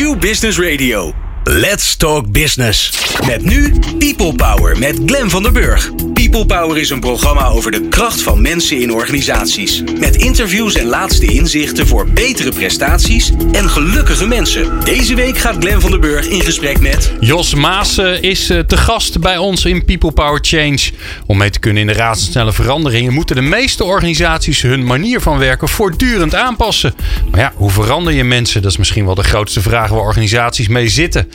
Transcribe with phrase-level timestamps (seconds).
[0.00, 1.29] New Business Radio.
[1.44, 2.92] Let's Talk Business.
[3.26, 5.90] Met nu People Power met Glen van der Burg.
[6.12, 9.82] People Power is een programma over de kracht van mensen in organisaties.
[9.98, 14.84] Met interviews en laatste inzichten voor betere prestaties en gelukkige mensen.
[14.84, 17.12] Deze week gaat Glen van der Burg in gesprek met...
[17.20, 20.78] Jos Maas is eh, te gast bij ons in People Power Change.
[21.26, 23.12] Om mee te kunnen in de razendsnelle veranderingen...
[23.12, 26.94] moeten de meeste organisaties hun manier van werken voortdurend aanpassen.
[27.30, 28.62] Maar ja, hoe verander je mensen?
[28.62, 31.29] Dat is misschien wel de grootste vraag waar organisaties mee zitten.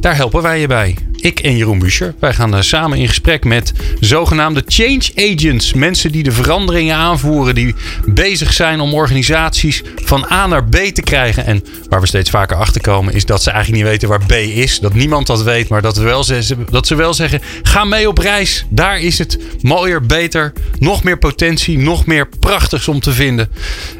[0.00, 0.96] Daar helpen wij je bij.
[1.26, 2.14] Ik en Jeroen Buescher.
[2.18, 5.72] Wij gaan samen in gesprek met zogenaamde change agents.
[5.72, 7.54] Mensen die de veranderingen aanvoeren.
[7.54, 11.46] Die bezig zijn om organisaties van A naar B te krijgen.
[11.46, 14.32] En waar we steeds vaker achter komen is dat ze eigenlijk niet weten waar B
[14.32, 14.80] is.
[14.80, 15.68] Dat niemand dat weet.
[15.68, 18.66] Maar dat, we wel zeggen, dat ze wel zeggen: ga mee op reis.
[18.68, 20.52] Daar is het mooier, beter.
[20.78, 21.78] Nog meer potentie.
[21.78, 23.48] Nog meer prachtigs om te vinden.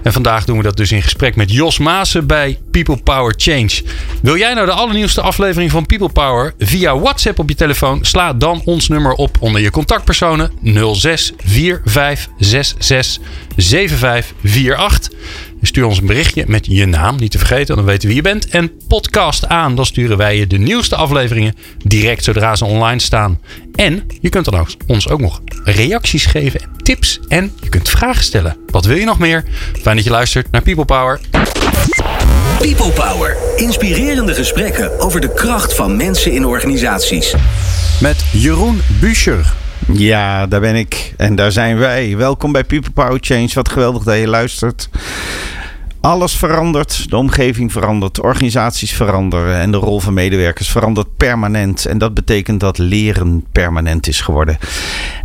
[0.03, 3.83] En vandaag doen we dat dus in gesprek met Jos Maassen bij People Power Change.
[4.23, 8.05] Wil jij nou de allernieuwste aflevering van People Power via WhatsApp op je telefoon?
[8.05, 10.51] Sla dan ons nummer op onder je contactpersonen
[10.95, 13.25] 06 4566
[13.57, 15.11] 7548.
[15.63, 18.23] Stuur ons een berichtje met je naam, niet te vergeten, dan weten we wie je
[18.23, 18.49] bent.
[18.49, 23.41] En podcast aan, dan sturen wij je de nieuwste afleveringen direct zodra ze online staan.
[23.75, 28.57] En je kunt dan ons ook nog reacties geven, tips en je kunt vragen stellen.
[28.67, 29.45] Wat wil je nog meer?
[29.83, 31.21] Fijn dat je luistert naar People Power.
[32.61, 33.37] People Power.
[33.57, 37.35] Inspirerende gesprekken over de kracht van mensen in organisaties.
[38.01, 39.55] Met Jeroen Buescher.
[39.93, 41.15] Ja, daar ben ik.
[41.17, 42.17] En daar zijn wij.
[42.17, 43.49] Welkom bij People Power Change.
[43.55, 44.89] Wat geweldig dat je luistert.
[46.01, 51.87] Alles verandert, de omgeving verandert, organisaties veranderen en de rol van medewerkers verandert permanent.
[51.87, 54.59] En dat betekent dat leren permanent is geworden.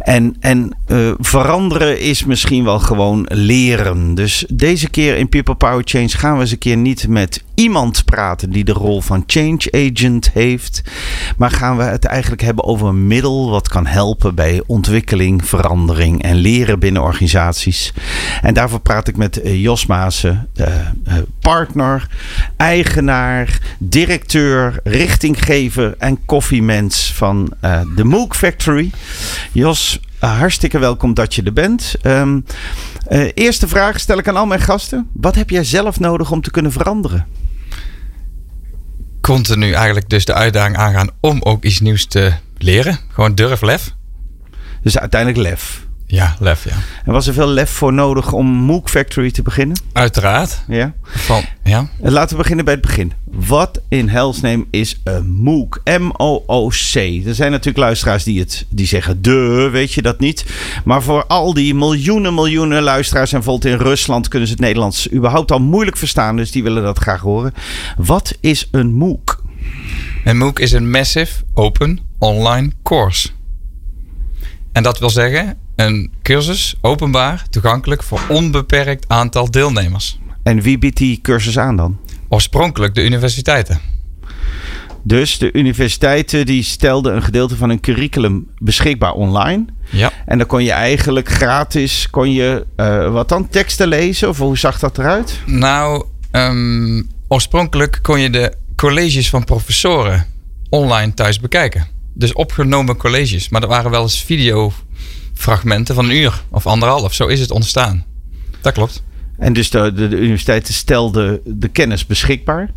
[0.03, 4.15] En, en uh, veranderen is misschien wel gewoon leren.
[4.15, 8.05] Dus deze keer in People Power Change gaan we eens een keer niet met iemand
[8.05, 10.81] praten die de rol van change agent heeft.
[11.37, 16.23] Maar gaan we het eigenlijk hebben over een middel wat kan helpen bij ontwikkeling, verandering
[16.23, 17.93] en leren binnen organisaties.
[18.41, 20.65] En daarvoor praat ik met uh, Jos Maassen, uh,
[21.41, 22.07] partner,
[22.57, 27.53] eigenaar, directeur, richtinggever en koffiemens van
[27.95, 28.91] de Mook Factory.
[29.51, 31.95] Jos, hartstikke welkom dat je er bent.
[32.03, 32.45] Um,
[33.33, 35.07] eerste vraag stel ik aan al mijn gasten.
[35.13, 37.25] Wat heb jij zelf nodig om te kunnen veranderen?
[39.21, 42.99] continu eigenlijk dus de uitdaging aangaan om ook iets nieuws te leren.
[43.09, 43.93] Gewoon durf, lef.
[44.81, 45.85] Dus uiteindelijk lef.
[46.11, 46.75] Ja, lef, ja.
[47.05, 49.81] En was er veel lef voor nodig om Mook Factory te beginnen?
[49.93, 50.63] Uiteraard.
[50.67, 50.93] Ja.
[51.03, 51.89] Van, ja.
[51.99, 53.13] Laten we beginnen bij het begin.
[53.25, 55.81] Wat in helsneem is een MOOC?
[55.83, 56.95] M-O-O-C.
[57.25, 60.45] Er zijn natuurlijk luisteraars die, het, die zeggen, de, weet je dat niet?
[60.83, 63.31] Maar voor al die miljoenen, miljoenen luisteraars...
[63.33, 66.35] en bijvoorbeeld in Rusland kunnen ze het Nederlands überhaupt al moeilijk verstaan...
[66.35, 67.53] dus die willen dat graag horen.
[67.97, 69.43] Wat is een MOOC?
[70.23, 73.29] Een MOOC is een Massive Open Online Course.
[74.71, 80.19] En dat wil zeggen, een cursus openbaar, toegankelijk voor onbeperkt aantal deelnemers.
[80.43, 81.99] En wie biedt die cursus aan dan?
[82.29, 83.79] Oorspronkelijk de universiteiten.
[85.03, 89.65] Dus de universiteiten die stelden een gedeelte van hun curriculum beschikbaar online.
[89.89, 90.11] Ja.
[90.25, 94.29] En dan kon je eigenlijk gratis, kon je uh, wat dan, teksten lezen?
[94.29, 95.39] Of hoe zag dat eruit?
[95.45, 100.25] Nou, um, oorspronkelijk kon je de colleges van professoren
[100.69, 101.87] online thuis bekijken.
[102.13, 103.49] Dus opgenomen colleges.
[103.49, 104.23] Maar er waren wel eens
[105.33, 107.13] videofragmenten van een uur of anderhalf.
[107.13, 108.05] Zo is het ontstaan.
[108.61, 109.03] Dat klopt.
[109.37, 112.69] En dus de, de, de universiteiten stelden de kennis beschikbaar.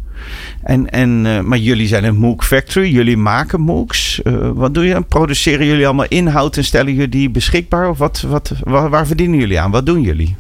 [0.63, 4.21] En, en, uh, maar jullie zijn een MOOC Factory, jullie maken MOOCs.
[4.25, 5.03] Uh, wat doe je?
[5.03, 7.89] Produceren jullie allemaal inhoud en stellen jullie die beschikbaar?
[7.89, 9.71] Of wat, wat, waar, waar verdienen jullie aan?
[9.71, 10.37] Wat doen jullie?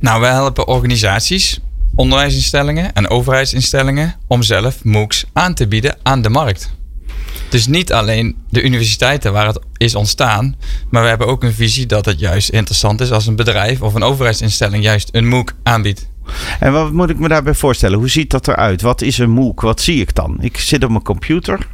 [0.00, 1.60] Nou, wij helpen organisaties,
[1.94, 6.70] onderwijsinstellingen en overheidsinstellingen om zelf MOOCs aan te bieden aan de markt.
[7.54, 10.56] Dus niet alleen de universiteiten waar het is ontstaan,
[10.90, 13.94] maar we hebben ook een visie dat het juist interessant is als een bedrijf of
[13.94, 16.08] een overheidsinstelling juist een MOOC aanbiedt.
[16.60, 17.98] En wat moet ik me daarbij voorstellen?
[17.98, 18.80] Hoe ziet dat eruit?
[18.80, 19.60] Wat is een MOOC?
[19.60, 20.36] Wat zie ik dan?
[20.40, 21.66] Ik zit op mijn computer.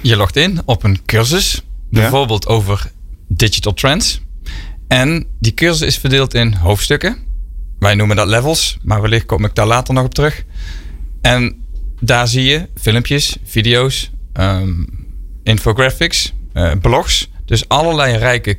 [0.00, 2.54] Je logt in op een cursus, bijvoorbeeld ja.
[2.54, 2.90] over
[3.28, 4.20] digital trends.
[4.88, 7.16] En die cursus is verdeeld in hoofdstukken.
[7.78, 10.44] Wij noemen dat levels, maar wellicht kom ik daar later nog op terug.
[11.20, 11.64] En
[12.00, 15.04] daar zie je filmpjes, video's, um,
[15.46, 17.30] infographics, uh, blogs.
[17.44, 18.58] Dus allerlei rijke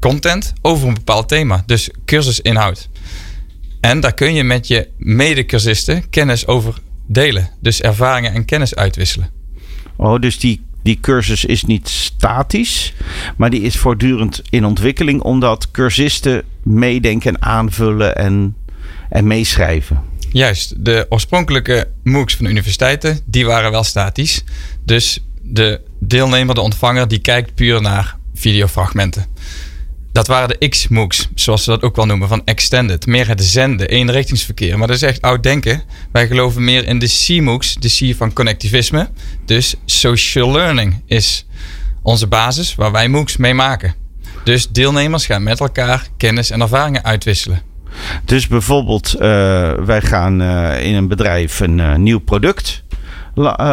[0.00, 1.62] content over een bepaald thema.
[1.66, 2.88] Dus cursusinhoud.
[3.80, 6.74] En daar kun je met je medecursisten kennis over
[7.06, 7.50] delen.
[7.60, 9.30] Dus ervaringen en kennis uitwisselen.
[9.96, 12.94] Oh, dus die, die cursus is niet statisch,
[13.36, 18.56] maar die is voortdurend in ontwikkeling, omdat cursisten meedenken en aanvullen en,
[19.08, 20.02] en meeschrijven.
[20.32, 24.44] Juist, de oorspronkelijke MOOCs van de universiteiten, die waren wel statisch.
[24.84, 29.26] Dus de deelnemer, de ontvanger, die kijkt puur naar videofragmenten.
[30.12, 33.06] Dat waren de X-MOOCs, zoals ze dat ook wel noemen, van Extended.
[33.06, 34.78] Meer het zenden, eenrichtingsverkeer.
[34.78, 35.82] Maar dat is echt oud denken.
[36.12, 39.08] Wij geloven meer in de C-MOOCs, de C van connectivisme.
[39.44, 41.46] Dus social learning is
[42.02, 43.94] onze basis waar wij MOOCs mee maken.
[44.44, 47.62] Dus deelnemers gaan met elkaar kennis en ervaringen uitwisselen.
[48.24, 49.20] Dus bijvoorbeeld, uh,
[49.72, 52.82] wij gaan uh, in een bedrijf een uh, nieuw product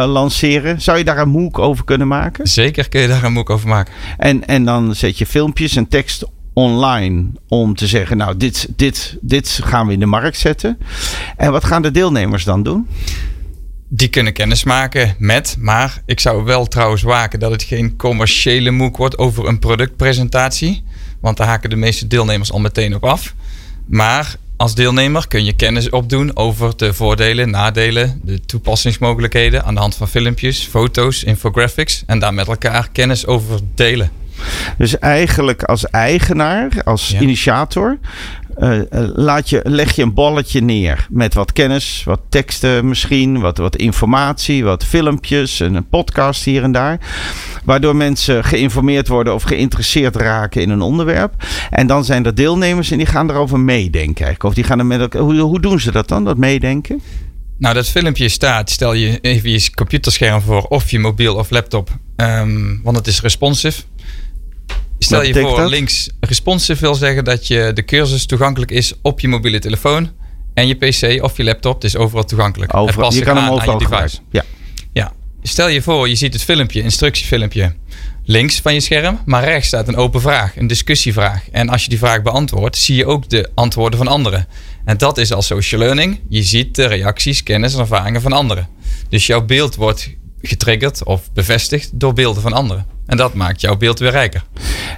[0.06, 0.80] lanceren.
[0.80, 2.46] Zou je daar een MOOC over kunnen maken?
[2.46, 3.92] Zeker kun je daar een MOOC over maken.
[4.16, 9.16] En, en dan zet je filmpjes en tekst online om te zeggen, nou, dit, dit,
[9.20, 10.78] dit gaan we in de markt zetten.
[11.36, 12.88] En wat gaan de deelnemers dan doen?
[13.88, 18.70] Die kunnen kennis maken met, maar ik zou wel trouwens waken dat het geen commerciële
[18.70, 20.84] MOOC wordt over een productpresentatie.
[21.20, 23.34] Want daar haken de meeste deelnemers al meteen op af.
[23.86, 29.80] Maar als deelnemer kun je kennis opdoen over de voordelen, nadelen, de toepassingsmogelijkheden aan de
[29.80, 34.10] hand van filmpjes, foto's, infographics en daar met elkaar kennis over delen.
[34.78, 37.98] Dus eigenlijk als eigenaar, als initiator,
[38.58, 38.80] uh,
[39.14, 43.76] laat je, leg je een balletje neer met wat kennis, wat teksten misschien, wat, wat
[43.76, 46.98] informatie, wat filmpjes en een podcast hier en daar.
[47.64, 51.34] Waardoor mensen geïnformeerd worden of geïnteresseerd raken in een onderwerp.
[51.70, 54.36] En dan zijn er deelnemers en die gaan erover meedenken.
[54.44, 57.02] Of die gaan er met hoe, doen ze dat dan, dat meedenken?
[57.58, 61.90] Nou, dat filmpje staat, stel je even je computerscherm voor of je mobiel of laptop,
[62.16, 63.82] um, want het is responsive.
[64.98, 65.70] Stel je voor, dat?
[65.70, 70.10] links responsive wil zeggen dat je de cursus toegankelijk is op je mobiele telefoon
[70.54, 71.74] en je PC of je laptop.
[71.74, 72.76] Het is overal toegankelijk.
[72.76, 74.18] Overal, je kan hem overal aan je device.
[74.30, 74.44] Ja.
[74.92, 75.12] ja.
[75.42, 77.74] Stel je voor, je ziet het filmpje, instructiefilmpje,
[78.24, 81.50] links van je scherm, maar rechts staat een open vraag, een discussievraag.
[81.50, 84.46] En als je die vraag beantwoordt, zie je ook de antwoorden van anderen.
[84.84, 86.20] En dat is al social learning.
[86.28, 88.68] Je ziet de reacties, kennis en ervaringen van anderen.
[89.08, 90.10] Dus jouw beeld wordt
[90.46, 92.86] getriggerd of bevestigd door beelden van anderen.
[93.06, 94.44] En dat maakt jouw beeld weer rijker.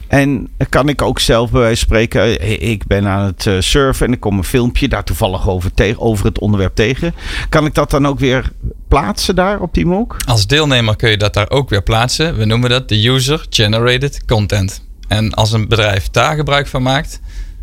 [0.07, 3.55] En kan ik ook zelf bij wijze van spreken, eh, ik ben aan het eh,
[3.59, 7.15] surfen en ik kom een filmpje daar toevallig over, tegen, over het onderwerp tegen.
[7.49, 8.51] Kan ik dat dan ook weer
[8.89, 10.17] plaatsen daar op die MOOC?
[10.27, 12.37] Als deelnemer kun je dat daar ook weer plaatsen.
[12.37, 14.87] We noemen dat de user-generated content.
[15.09, 17.21] En als een bedrijf daar gebruik van maakt,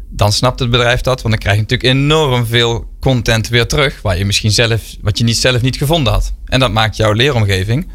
[0.09, 1.21] dan snapt het bedrijf dat.
[1.21, 4.01] Want dan krijg je natuurlijk enorm veel content weer terug.
[4.01, 6.33] Waar je misschien zelf, wat je niet zelf niet gevonden had.
[6.45, 7.87] En dat maakt jouw leeromgeving,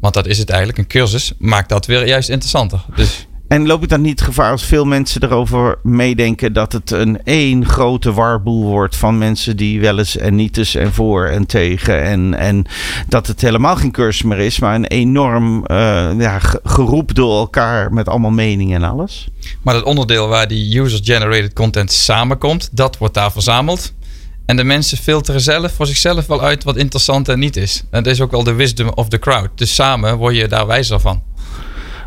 [0.00, 2.84] want dat is het eigenlijk, een cursus, maakt dat weer juist interessanter.
[2.96, 7.22] Dus en loop ik dan niet gevaar als veel mensen erover meedenken dat het een
[7.24, 11.46] één grote warboel wordt van mensen die wel eens en niet eens en voor en
[11.46, 12.02] tegen.
[12.02, 12.66] En, en
[13.08, 17.92] dat het helemaal geen cursus meer is, maar een enorm uh, ja, geroep door elkaar
[17.92, 19.28] met allemaal meningen en alles.
[19.62, 23.92] Maar dat onderdeel waar die user-generated content samenkomt, dat wordt daar verzameld.
[24.48, 27.84] En de mensen filteren zelf voor zichzelf wel uit wat interessant en niet is.
[27.90, 29.48] En dat is ook wel de wisdom of the crowd.
[29.54, 31.22] Dus samen word je daar wijzer van.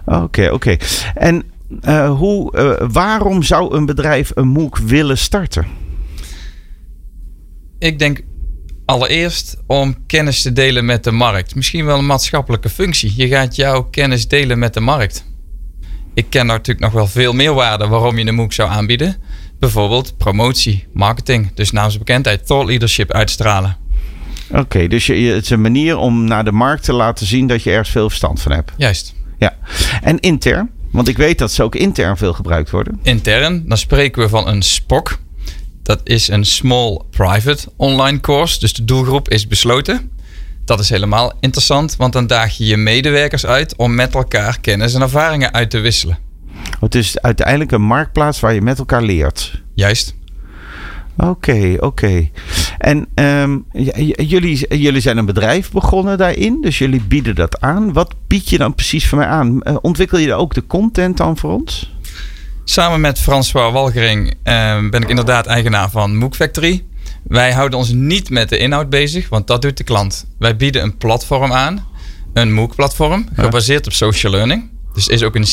[0.05, 0.77] Oké, oké.
[1.15, 1.43] En
[1.81, 5.67] uh, hoe, uh, waarom zou een bedrijf een MOOC willen starten?
[7.79, 8.21] Ik denk
[8.85, 11.55] allereerst om kennis te delen met de markt.
[11.55, 13.13] Misschien wel een maatschappelijke functie.
[13.15, 15.25] Je gaat jouw kennis delen met de markt.
[16.13, 19.15] Ik ken natuurlijk nog wel veel meer waarden waarom je een MOOC zou aanbieden.
[19.61, 23.77] Bijvoorbeeld promotie, marketing, dus naamsbekendheid, thought leadership uitstralen.
[24.51, 27.63] Oké, dus je, het is een manier om naar de markt te laten zien dat
[27.63, 28.71] je ergens veel verstand van hebt.
[28.77, 29.13] Juist.
[29.39, 29.57] Ja.
[30.01, 30.69] En intern?
[30.91, 32.99] Want ik weet dat ze ook intern veel gebruikt worden.
[33.03, 35.19] Intern, dan spreken we van een SPOC.
[35.83, 38.59] Dat is een Small Private Online Course.
[38.59, 40.11] Dus de doelgroep is besloten.
[40.65, 44.93] Dat is helemaal interessant, want dan daag je je medewerkers uit om met elkaar kennis
[44.93, 46.17] en ervaringen uit te wisselen.
[46.81, 49.61] Het is uiteindelijk een marktplaats waar je met elkaar leert.
[49.73, 50.15] Juist.
[51.17, 52.29] Oké, oké.
[52.77, 53.65] En um,
[54.15, 57.93] jullie, jullie zijn een bedrijf begonnen daarin, dus jullie bieden dat aan.
[57.93, 59.59] Wat bied je dan precies voor mij aan?
[59.63, 61.95] Uh, ontwikkel je ook de content dan voor ons?
[62.63, 64.33] Samen met François Walgering uh,
[64.89, 66.83] ben ik inderdaad eigenaar van MOOC Factory.
[67.23, 70.27] Wij houden ons niet met de inhoud bezig, want dat doet de klant.
[70.39, 71.85] Wij bieden een platform aan,
[72.33, 74.69] een MOOC-platform, gebaseerd op social learning.
[74.93, 75.47] Dus is ook een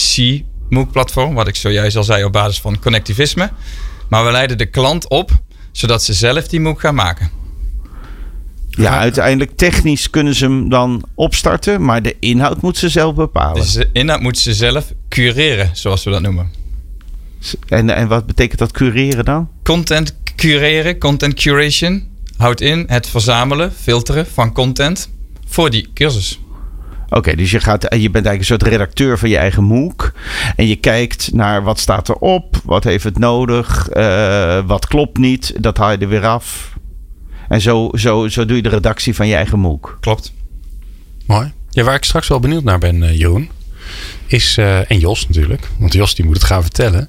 [0.68, 3.50] C-MOOC-platform, wat ik zojuist al zei op basis van connectivisme.
[4.08, 5.30] Maar we leiden de klant op
[5.72, 7.30] zodat ze zelf die MOOC gaan maken.
[8.70, 13.62] Ja, uiteindelijk technisch kunnen ze hem dan opstarten, maar de inhoud moet ze zelf bepalen.
[13.62, 16.50] Dus de inhoud moeten ze zelf cureren, zoals we dat noemen.
[17.68, 19.48] En, en wat betekent dat cureren dan?
[19.62, 22.06] Content cureren, content curation,
[22.36, 25.08] houdt in het verzamelen, filteren van content
[25.46, 26.40] voor die cursus.
[27.10, 30.12] Oké, dus je, gaat, je bent eigenlijk een soort redacteur van je eigen MOOC.
[30.56, 35.54] En je kijkt naar wat staat erop, wat heeft het nodig, uh, wat klopt niet.
[35.62, 36.76] Dat haal je er weer af.
[37.48, 39.98] En zo, zo, zo doe je de redactie van je eigen MOOC.
[40.00, 40.32] Klopt.
[41.26, 41.52] Mooi.
[41.70, 43.50] Ja, waar ik straks wel benieuwd naar ben, uh, Jeroen,
[44.26, 47.08] is, uh, en Jos natuurlijk, want Jos die moet het gaan vertellen.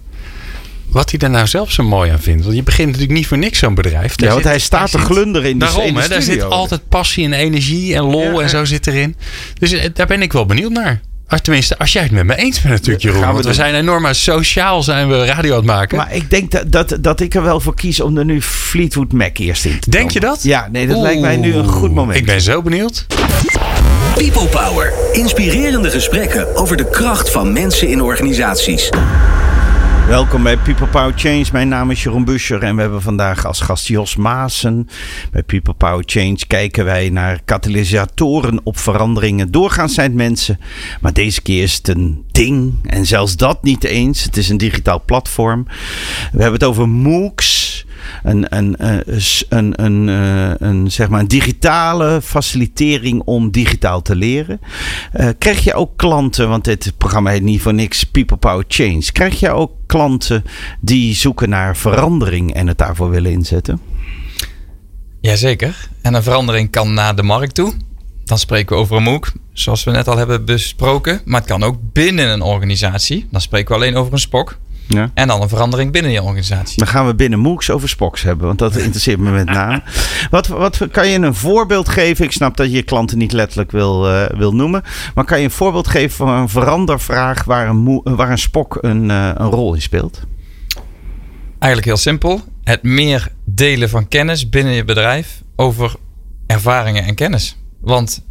[0.92, 2.44] Wat hij er nou zelf zo mooi aan vindt.
[2.44, 4.16] Want je begint natuurlijk niet voor niks zo'n bedrijf.
[4.16, 6.44] Daar ja, want hij staat te glunderen in de, daarom, in de hè, Daar zit
[6.44, 9.16] altijd passie en energie en lol ja, en zo zit erin.
[9.60, 11.02] Dus uh, daar ben ik wel benieuwd naar.
[11.28, 13.22] Als, tenminste, als jij het met me eens bent natuurlijk, Jeroen.
[13.22, 15.98] Want we, we zijn enorm sociaal zijn we radio aan het maken.
[15.98, 19.12] Maar ik denk dat, dat, dat ik er wel voor kies om er nu Fleetwood
[19.12, 20.44] Mac eerst in te Denk je dat?
[20.44, 22.18] Ja, nee, dat Oeh, lijkt mij nu een goed moment.
[22.18, 23.06] Ik ben zo benieuwd.
[24.16, 24.94] People Power.
[25.12, 28.90] Inspirerende gesprekken over de kracht van mensen in organisaties.
[30.10, 31.46] Welkom bij People Power Change.
[31.52, 34.88] Mijn naam is Jeroen Buscher en we hebben vandaag als gast Jos Maassen.
[35.32, 39.52] Bij People Power Change kijken wij naar katalysatoren op veranderingen.
[39.52, 40.60] Doorgaans zijn het mensen,
[41.02, 42.74] maar deze keer is het een ding.
[42.86, 44.24] En zelfs dat niet eens.
[44.24, 45.64] Het is een digitaal platform.
[46.32, 47.86] We hebben het over MOOCs
[48.24, 48.76] een, een,
[49.50, 50.08] een, een,
[50.60, 54.62] een, zeg maar een digitale facilitering om digitaal te leren.
[55.14, 59.12] Uh, krijg je ook klanten, want dit programma heet niet voor niks People Power Change.
[59.12, 60.44] Krijg je ook klanten
[60.80, 63.82] die zoeken naar verandering en het daarvoor willen inzetten?
[65.22, 65.90] Jazeker.
[66.02, 67.74] En een verandering kan naar de markt toe.
[68.26, 71.22] Dan spreken we over een MOOC, zoals we net al hebben besproken.
[71.26, 73.28] Maar het kan ook binnen een organisatie.
[73.32, 74.58] Dan spreken we alleen over een SPOC.
[74.92, 75.12] Ja.
[75.14, 76.78] En dan een verandering binnen je organisatie.
[76.78, 79.82] Dan gaan we binnen MOOCs over Spox hebben, want dat interesseert me met name.
[80.30, 82.26] Wat, wat kan je een voorbeeld geven?
[82.26, 84.84] Ik snap dat je je klanten niet letterlijk wil, uh, wil noemen.
[85.16, 89.10] Maar kan je een voorbeeld geven van een verandervraag waar een, waar een Spok een,
[89.10, 90.22] uh, een rol in speelt?
[91.60, 92.42] Eigenlijk heel simpel.
[92.64, 95.94] Het meer delen van kennis binnen je bedrijf over
[96.48, 97.58] ervaringen en kennis.
[97.82, 98.26] Want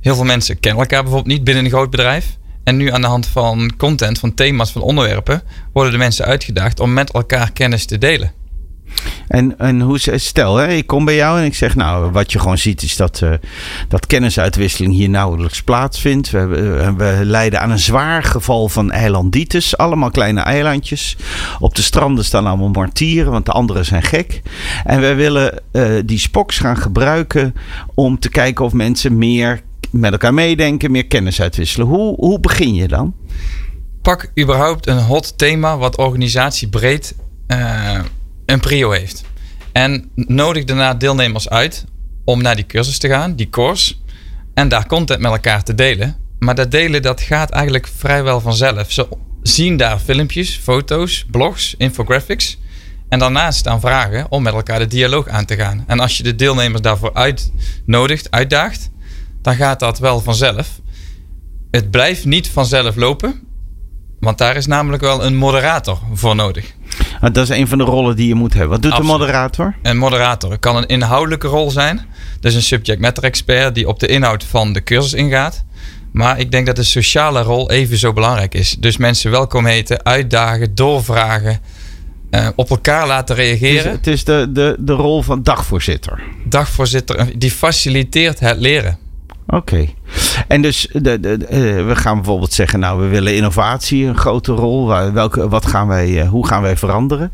[0.00, 2.36] heel veel mensen kennen elkaar bijvoorbeeld niet binnen een groot bedrijf.
[2.64, 5.42] En nu aan de hand van content, van thema's, van onderwerpen,
[5.72, 8.32] worden de mensen uitgedaagd om met elkaar kennis te delen.
[9.28, 12.38] En, en hoe, stel, hè, ik kom bij jou en ik zeg, nou, wat je
[12.38, 13.32] gewoon ziet is dat, uh,
[13.88, 16.30] dat kennisuitwisseling hier nauwelijks plaatsvindt.
[16.30, 21.16] We, we, we, leiden aan een zwaar geval van eilanditis, allemaal kleine eilandjes.
[21.58, 24.42] Op de stranden staan allemaal martieren, want de anderen zijn gek.
[24.84, 27.54] En we willen uh, die spoks gaan gebruiken
[27.94, 29.60] om te kijken of mensen meer
[29.92, 31.86] met elkaar meedenken, meer kennis uitwisselen.
[31.86, 33.14] Hoe, hoe begin je dan?
[34.02, 37.14] Pak überhaupt een hot thema wat organisatiebreed
[37.48, 37.98] uh,
[38.46, 39.24] een prio heeft.
[39.72, 41.84] En nodig daarna deelnemers uit
[42.24, 43.94] om naar die cursus te gaan, die course.
[44.54, 46.16] En daar content met elkaar te delen.
[46.38, 48.92] Maar dat delen dat gaat eigenlijk vrijwel vanzelf.
[48.92, 49.08] Ze
[49.42, 52.58] zien daar filmpjes, foto's, blogs, infographics.
[53.08, 55.84] En daarnaast staan vragen om met elkaar de dialoog aan te gaan.
[55.86, 58.90] En als je de deelnemers daarvoor uitnodigt, uitdaagt,
[59.42, 60.80] dan gaat dat wel vanzelf.
[61.70, 63.40] Het blijft niet vanzelf lopen,
[64.20, 66.74] want daar is namelijk wel een moderator voor nodig.
[67.20, 68.70] Ah, dat is een van de rollen die je moet hebben.
[68.70, 69.12] Wat doet Absoluut.
[69.12, 69.74] de moderator?
[69.82, 72.00] Een moderator kan een inhoudelijke rol zijn.
[72.40, 75.64] Dus een subject matter expert die op de inhoud van de cursus ingaat.
[76.12, 78.76] Maar ik denk dat de sociale rol even zo belangrijk is.
[78.78, 81.60] Dus mensen welkom heten, uitdagen, doorvragen.
[82.30, 83.90] Uh, op elkaar laten reageren.
[83.90, 86.22] Het is, het is de, de, de rol van dagvoorzitter.
[86.44, 88.98] Dagvoorzitter, die faciliteert het leren.
[89.46, 89.86] Oké.
[90.48, 94.52] En dus de, de, eh, we gaan bijvoorbeeld zeggen, nou, we willen innovatie een grote
[94.52, 94.86] rol.
[95.12, 97.32] Welke, wat gaan wij, eh, hoe gaan wij veranderen?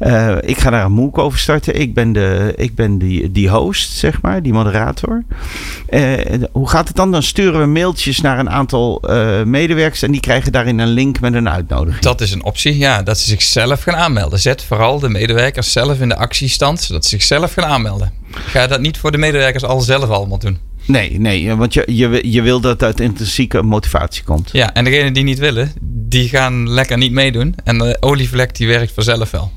[0.00, 1.80] Uh, ik ga daar een MOOC over starten.
[1.80, 5.22] Ik ben, de, ik ben die, die host, zeg maar, die moderator.
[6.52, 7.10] Hoe gaat het dan?
[7.10, 9.02] Dan sturen we mailtjes naar een aantal
[9.44, 12.02] medewerkers en die krijgen daarin een link met een uitnodiging.
[12.02, 14.38] Dat is een optie, ja, dat ze zichzelf gaan aanmelden.
[14.38, 18.12] Zet vooral de medewerkers zelf in de actiestand, zodat ze zichzelf gaan aanmelden.
[18.30, 20.67] Ga dat niet voor de medewerkers al zelf allemaal doen.
[20.88, 24.50] Nee, nee, want je, je, je wil dat het uit intrinsieke motivatie komt.
[24.52, 27.54] Ja, en degenen die niet willen, die gaan lekker niet meedoen.
[27.64, 29.52] En de olievlek die werkt vanzelf wel.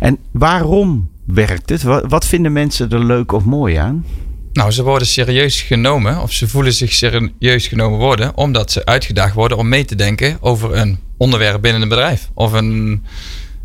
[0.00, 1.82] En waarom werkt het?
[1.82, 4.04] Wat vinden mensen er leuk of mooi aan?
[4.52, 9.34] Nou, ze worden serieus genomen of ze voelen zich serieus genomen worden omdat ze uitgedaagd
[9.34, 12.30] worden om mee te denken over een onderwerp binnen een bedrijf.
[12.34, 13.04] Of een,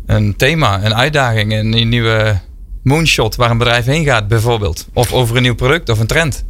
[0.06, 2.40] een thema, een uitdaging, een nieuwe
[2.82, 4.88] moonshot waar een bedrijf heen gaat bijvoorbeeld.
[4.92, 6.44] Of over een nieuw product of een trend.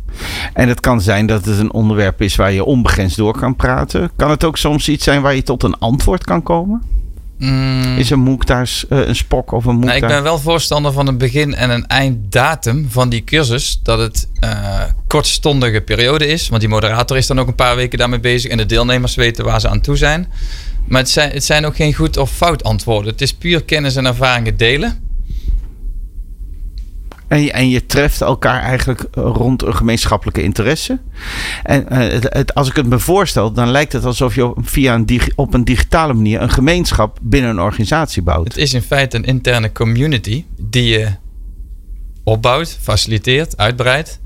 [0.53, 4.11] En het kan zijn dat het een onderwerp is waar je onbegrensd door kan praten.
[4.17, 6.83] Kan het ook soms iets zijn waar je tot een antwoord kan komen?
[7.39, 7.97] Mm.
[7.99, 10.93] Is een MOOC daar uh, een spok of een MOOC nou, Ik ben wel voorstander
[10.93, 13.81] van een begin- en een einddatum van die cursus.
[13.83, 16.49] Dat het uh, kortstondige periode is.
[16.49, 18.51] Want die moderator is dan ook een paar weken daarmee bezig.
[18.51, 20.29] En de deelnemers weten waar ze aan toe zijn.
[20.89, 23.13] Maar het zijn, het zijn ook geen goed of fout antwoorden.
[23.13, 25.10] Het is puur kennis en ervaringen delen.
[27.31, 30.99] En je, en je treft elkaar eigenlijk eh, rond een gemeenschappelijke interesse.
[31.63, 35.55] En uh, het, als ik het me voorstel, dan lijkt het alsof je via op
[35.55, 38.49] een digitale manier een gemeenschap binnen een organisatie bouwt.
[38.49, 41.09] Het is in feite een interne community die je
[42.25, 44.21] opbouwt, faciliteert, uitbreidt.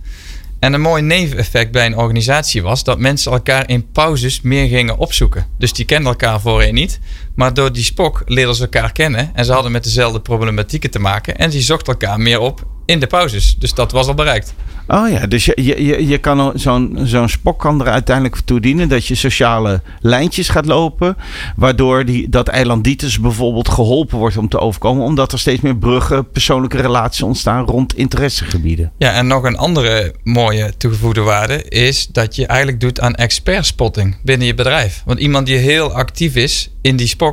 [0.58, 4.98] En een mooi neveneffect bij een organisatie was dat mensen elkaar in pauzes meer gingen
[4.98, 5.46] opzoeken.
[5.58, 7.00] Dus die kenden elkaar voorheen niet.
[7.34, 9.30] Maar door die spok leerden ze elkaar kennen.
[9.34, 11.36] En ze hadden met dezelfde problematieken te maken.
[11.36, 13.56] En die zochten elkaar meer op in de pauzes.
[13.58, 14.54] Dus dat was al bereikt.
[14.86, 18.88] Oh ja, dus je, je, je kan zo'n zo'n spok kan er uiteindelijk toe dienen
[18.88, 21.16] dat je sociale lijntjes gaat lopen.
[21.56, 25.04] Waardoor die, dat eilanditis bijvoorbeeld geholpen wordt om te overkomen.
[25.04, 28.92] Omdat er steeds meer bruggen, persoonlijke relaties ontstaan rond interessegebieden.
[28.98, 34.16] Ja, en nog een andere mooie toegevoegde waarde is dat je eigenlijk doet aan expertspotting
[34.22, 35.02] binnen je bedrijf.
[35.04, 37.23] Want iemand die heel actief is in die spok.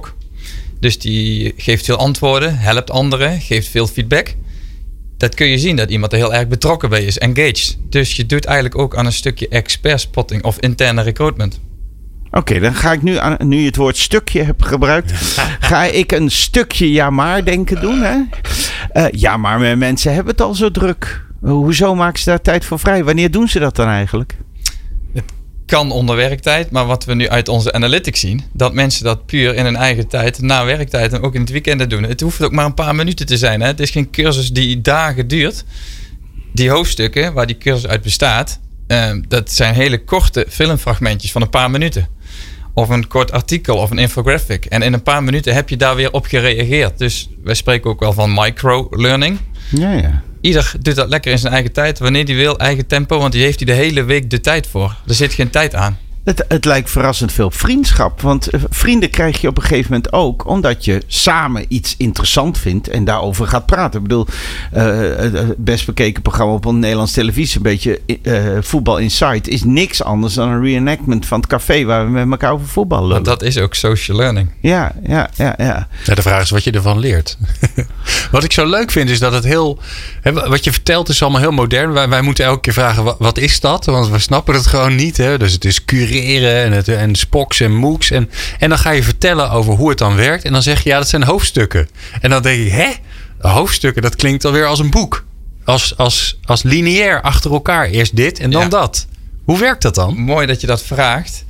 [0.80, 4.36] Dus die geeft veel antwoorden, helpt anderen, geeft veel feedback
[5.22, 7.78] dat kun je zien dat iemand er heel erg betrokken bij is, engaged.
[7.90, 11.60] Dus je doet eigenlijk ook aan een stukje expert spotting of interne recruitment.
[12.32, 15.12] Oké, dan ga ik nu, aan, nu je het woord stukje hebt gebruikt,
[15.72, 18.02] ga ik een stukje ja maar denken doen.
[18.02, 18.18] Hè?
[18.94, 21.26] Uh, ja, maar mensen hebben het al zo druk.
[21.42, 23.04] Hoezo maken ze daar tijd voor vrij?
[23.04, 24.36] Wanneer doen ze dat dan eigenlijk?
[25.72, 26.72] Kan onder werktijd.
[26.72, 30.08] Maar wat we nu uit onze analytics zien, dat mensen dat puur in hun eigen
[30.08, 32.04] tijd, na werktijd en ook in het weekend doen.
[32.04, 33.62] Het hoeft ook maar een paar minuten te zijn.
[33.62, 33.68] Hè?
[33.68, 35.64] Het is geen cursus die dagen duurt.
[36.54, 41.50] Die hoofdstukken waar die cursus uit bestaat, uh, dat zijn hele korte filmfragmentjes van een
[41.50, 42.08] paar minuten.
[42.74, 44.66] Of een kort artikel of een infographic.
[44.66, 46.98] En in een paar minuten heb je daar weer op gereageerd.
[46.98, 49.38] Dus wij spreken ook wel van micro-learning.
[49.70, 50.22] Ja, ja.
[50.42, 53.44] Ieder doet dat lekker in zijn eigen tijd, wanneer hij wil, eigen tempo, want die
[53.44, 54.96] heeft hij de hele week de tijd voor.
[55.08, 56.00] Er zit geen tijd aan.
[56.24, 58.22] Het, het, lijkt verrassend veel vriendschap.
[58.22, 62.58] Want eh, vrienden krijg je op een gegeven moment ook omdat je samen iets interessant
[62.58, 64.02] vindt en daarover gaat praten.
[64.02, 64.26] Ik bedoel,
[64.74, 64.86] uh,
[65.16, 70.04] het best bekeken programma op een Nederlands televisie, een beetje uh, Voetbal Insight, is niks
[70.04, 73.24] anders dan een reenactment van het café waar we met elkaar over voetbal lullen.
[73.24, 74.50] dat is ook social learning.
[74.60, 75.88] Ja, ja, ja, ja.
[76.06, 77.38] ja de vraag is wat je ervan leert.
[78.32, 79.80] wat ik zo leuk vind is dat het heel.
[80.24, 81.92] Wat je vertelt is allemaal heel modern.
[81.92, 83.86] Wij, wij moeten elke keer vragen: wat, wat is dat?
[83.86, 85.18] Want we snappen het gewoon niet.
[85.18, 85.38] Hè?
[85.38, 88.12] Dus het is en, het, en Spoks en MOOCs.
[88.12, 90.44] En, en dan ga je vertellen over hoe het dan werkt.
[90.44, 91.90] En dan zeg je, ja, dat zijn hoofdstukken.
[92.22, 92.90] En dan denk ik, hè?
[93.38, 95.26] Hoofdstukken, dat klinkt alweer als een boek.
[95.66, 97.86] Als, als, als lineair achter elkaar.
[97.86, 99.08] Eerst dit en dan dat.
[99.44, 100.18] Hoe werkt dat dan?
[100.18, 101.46] Mooi dat je dat vraagt.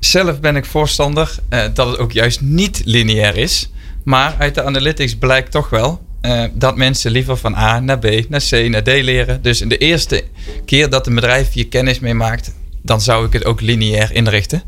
[0.00, 3.70] Zelf ben ik voorstander uh, dat het ook juist niet lineair is.
[4.04, 8.04] Maar uit de analytics blijkt toch wel uh, dat mensen liever van A naar B,
[8.28, 9.42] naar C, naar D leren.
[9.42, 10.24] Dus in de eerste
[10.64, 14.62] keer dat een bedrijf je kennis meemaakt, dan zou ik het ook lineair inrichten.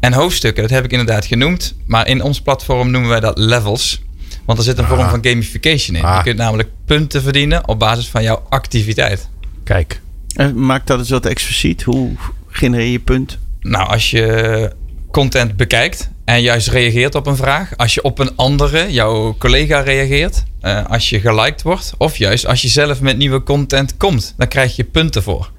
[0.00, 1.74] En hoofdstukken, dat heb ik inderdaad genoemd.
[1.86, 4.02] Maar in ons platform noemen wij dat levels.
[4.44, 5.10] Want er zit een vorm ah.
[5.10, 6.02] van gamification in.
[6.02, 6.22] Je ah.
[6.22, 9.28] kunt namelijk punten verdienen op basis van jouw activiteit.
[9.64, 10.00] Kijk.
[10.34, 11.82] En maak dat eens wat expliciet.
[11.82, 12.12] Hoe
[12.48, 13.38] genereer je punt?
[13.60, 14.70] Nou, als je
[15.10, 17.76] content bekijkt en juist reageert op een vraag.
[17.76, 20.44] Als je op een andere, jouw collega reageert.
[20.62, 21.94] Uh, als je geliked wordt.
[21.98, 24.34] Of juist als je zelf met nieuwe content komt.
[24.36, 25.50] Dan krijg je punten voor.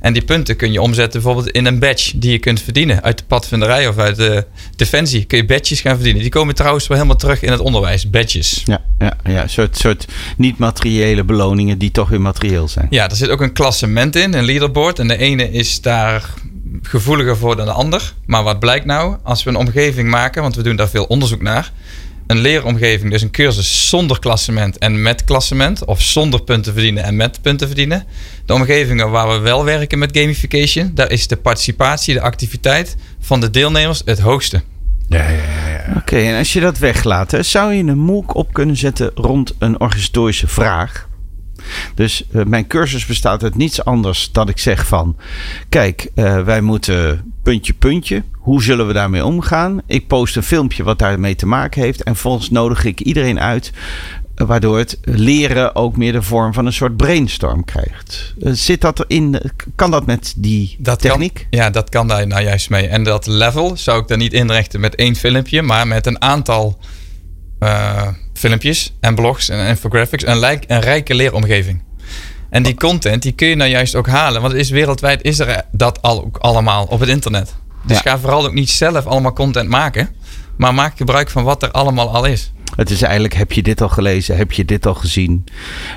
[0.00, 3.02] En die punten kun je omzetten bijvoorbeeld in een badge die je kunt verdienen.
[3.02, 6.22] Uit de padvinderij of uit de defensie kun je badges gaan verdienen.
[6.22, 8.10] Die komen trouwens wel helemaal terug in het onderwijs.
[8.10, 8.62] Badges.
[8.64, 9.46] Ja, ja, ja.
[9.46, 10.06] soort, soort
[10.36, 12.86] niet-materiële beloningen die toch weer materieel zijn.
[12.90, 14.98] Ja, er zit ook een klassement in, een leaderboard.
[14.98, 16.30] En de ene is daar
[16.82, 18.14] gevoeliger voor dan de ander.
[18.26, 19.16] Maar wat blijkt nou?
[19.22, 21.72] Als we een omgeving maken, want we doen daar veel onderzoek naar.
[22.26, 25.84] Een leeromgeving, dus een cursus zonder klassement en met klassement.
[25.84, 28.04] Of zonder punten verdienen en met punten verdienen.
[28.46, 33.40] De omgevingen waar we wel werken met gamification, daar is de participatie, de activiteit van
[33.40, 34.62] de deelnemers het hoogste.
[35.08, 35.94] Ja, ja, ja.
[35.96, 39.80] Oké, en als je dat weglaat, zou je een MOOC op kunnen zetten rond een
[39.80, 41.08] organisatorische vraag?
[41.94, 45.16] Dus uh, mijn cursus bestaat uit niets anders dan ik zeg van...
[45.68, 48.22] Kijk, uh, wij moeten puntje, puntje.
[48.32, 49.82] Hoe zullen we daarmee omgaan?
[49.86, 52.02] Ik post een filmpje wat daarmee te maken heeft.
[52.02, 53.72] En volgens nodig ik iedereen uit
[54.34, 58.34] eh, waardoor het leren ook meer de vorm van een soort brainstorm krijgt.
[58.38, 59.40] Zit dat erin?
[59.74, 61.34] Kan dat met die dat techniek?
[61.34, 62.86] Kan, ja, dat kan daar nou juist mee.
[62.86, 66.78] En dat level zou ik dan niet inrichten met één filmpje, maar met een aantal
[67.60, 68.08] uh,
[68.42, 70.26] filmpjes en blogs en infographics.
[70.26, 71.82] Een, lijk, een rijke leeromgeving.
[72.50, 74.42] En die content die kun je nou juist ook halen.
[74.42, 77.54] Want is wereldwijd is er dat al, ook allemaal op het internet.
[77.86, 80.08] Dus ga vooral ook niet zelf allemaal content maken.
[80.56, 82.52] Maar maak gebruik van wat er allemaal al is.
[82.76, 84.36] Het is eigenlijk, heb je dit al gelezen?
[84.36, 85.44] Heb je dit al gezien?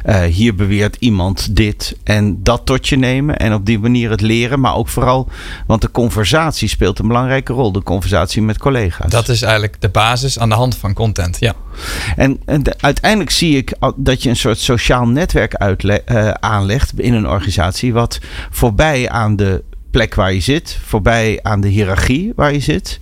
[0.06, 3.38] Uh, hier beweert iemand dit en dat tot je nemen.
[3.38, 4.60] En op die manier het leren.
[4.60, 5.30] Maar ook vooral,
[5.68, 7.72] want de conversatie speelt een belangrijke rol.
[7.72, 9.12] De conversatie met collega's.
[9.12, 11.54] Dat is eigenlijk de basis aan de hand van content, ja.
[12.16, 17.14] En, en uiteindelijk zie ik dat je een soort sociaal netwerk uitle- uh, aanlegt in
[17.14, 17.94] een organisatie.
[17.94, 19.64] Wat voorbij aan de
[19.96, 23.00] plek waar je zit, voorbij aan de hiërarchie waar je zit.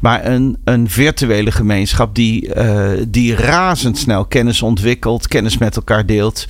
[0.00, 6.46] Maar een, een virtuele gemeenschap die, uh, die razendsnel kennis ontwikkelt, kennis met elkaar deelt.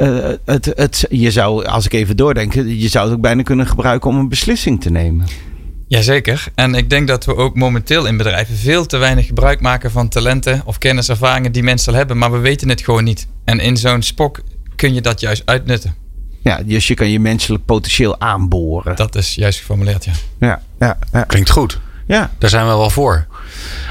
[0.00, 3.66] Uh, het, het, je zou, als ik even doordenk, je zou het ook bijna kunnen
[3.66, 5.26] gebruiken om een beslissing te nemen.
[5.88, 6.46] Jazeker.
[6.54, 10.08] En ik denk dat we ook momenteel in bedrijven veel te weinig gebruik maken van
[10.08, 13.26] talenten of kenniservaringen die mensen al hebben, maar we weten het gewoon niet.
[13.44, 14.40] En in zo'n spok
[14.76, 16.03] kun je dat juist uitnutten.
[16.44, 18.96] Ja, dus je kan je menselijk potentieel aanboren.
[18.96, 20.12] Dat is juist geformuleerd, ja.
[20.40, 21.22] Ja, ja, ja.
[21.22, 21.80] Klinkt goed.
[22.06, 22.30] Ja.
[22.38, 23.26] Daar zijn we wel voor.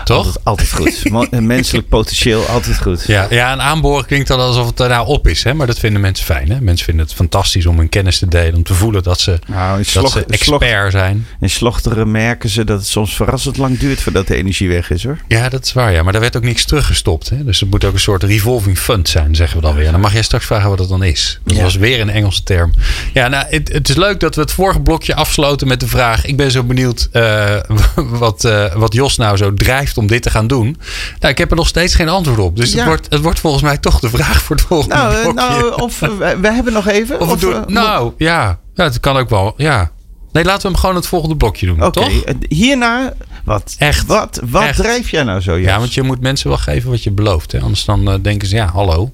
[0.03, 0.25] Toch?
[0.25, 1.31] Altijd, altijd goed.
[1.41, 3.03] Menselijk potentieel, altijd goed.
[3.07, 5.43] Ja, ja, een aanboren klinkt dan alsof het er nou op is.
[5.43, 5.53] Hè?
[5.53, 6.51] Maar dat vinden mensen fijn.
[6.51, 6.61] Hè?
[6.61, 8.55] Mensen vinden het fantastisch om hun kennis te delen.
[8.55, 11.27] Om te voelen dat ze, nou, dat ze expert zijn.
[11.39, 15.03] In slochteren merken ze dat het soms verrassend lang duurt voordat de energie weg is
[15.03, 15.17] hoor.
[15.27, 15.91] Ja, dat is waar.
[15.91, 16.03] Ja.
[16.03, 17.29] Maar daar werd ook niks teruggestopt.
[17.29, 17.43] Hè?
[17.43, 19.85] Dus het moet ook een soort revolving fund zijn, zeggen we dan weer.
[19.85, 21.39] En dan mag jij straks vragen wat dat dan is.
[21.43, 22.73] Dat was weer een Engelse term.
[23.13, 26.25] Ja, nou, het, het, is leuk dat we het vorige blokje afsloten met de vraag.
[26.25, 27.55] Ik ben zo benieuwd uh,
[27.95, 30.77] wat, uh, wat Jos nou zo drijft om dit te gaan doen.
[31.19, 32.55] Nou, ik heb er nog steeds geen antwoord op.
[32.55, 35.59] Dus het, wordt, het wordt volgens mij toch de vraag voor het volgende nou, blokje.
[35.59, 37.19] Nou, of we, we, hebben nog even.
[37.19, 38.59] Of, of doen, nou, ja.
[38.73, 39.53] ja, het kan ook wel.
[39.57, 39.91] Ja.
[40.31, 41.83] Nee, laten we hem gewoon het volgende blokje doen.
[41.83, 42.09] Oké,
[42.47, 45.55] hierna, wat, echt, wat, wat drijf jij nou zo?
[45.55, 47.51] Ja, want je moet mensen wel geven wat je belooft.
[47.51, 47.59] Hè?
[47.59, 49.11] Anders dan uh, denken ze, ja, hallo.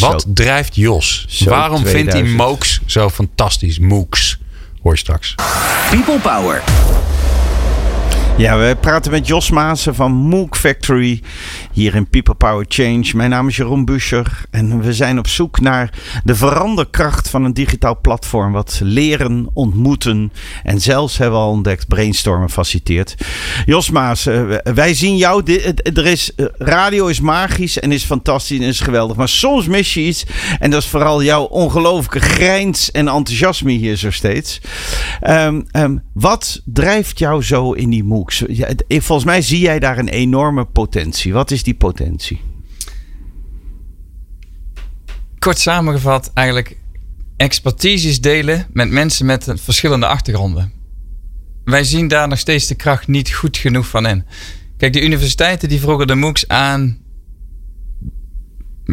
[0.00, 1.26] Wat drijft Jos?
[1.44, 2.12] Waarom 2000.
[2.12, 3.78] vindt hij MOOCs zo fantastisch?
[3.78, 4.38] MOOCs,
[4.82, 5.34] hoor je straks.
[5.90, 6.62] People Power.
[8.38, 11.20] Ja, we praten met Jos Maassen van MOOC Factory
[11.72, 13.10] hier in People Power Change.
[13.14, 15.90] Mijn naam is Jeroen Buscher en we zijn op zoek naar
[16.24, 21.88] de veranderkracht van een digitaal platform wat leren, ontmoeten en zelfs hebben we al ontdekt
[21.88, 23.14] brainstormen faciliteert.
[23.66, 25.42] Jos Maassen, wij zien jou,
[25.82, 30.00] er is, radio is magisch en is fantastisch en is geweldig, maar soms mis je
[30.00, 30.26] iets
[30.58, 34.60] en dat is vooral jouw ongelooflijke grijns en enthousiasme hier zo steeds.
[35.28, 38.42] Um, um, wat drijft jou zo in die MOOC?
[38.88, 41.32] volgens mij zie jij daar een enorme potentie.
[41.32, 42.40] Wat is die potentie?
[45.38, 46.76] Kort samengevat, eigenlijk
[47.36, 50.72] expertises delen met mensen met verschillende achtergronden.
[51.64, 54.24] Wij zien daar nog steeds de kracht niet goed genoeg van in.
[54.76, 56.98] Kijk, de universiteiten die vroeger de MOOCs aan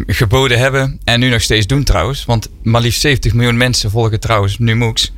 [0.06, 4.20] geboden hebben en nu nog steeds doen trouwens, want maar liefst 70 miljoen mensen volgen
[4.20, 5.12] trouwens nu MOOCs.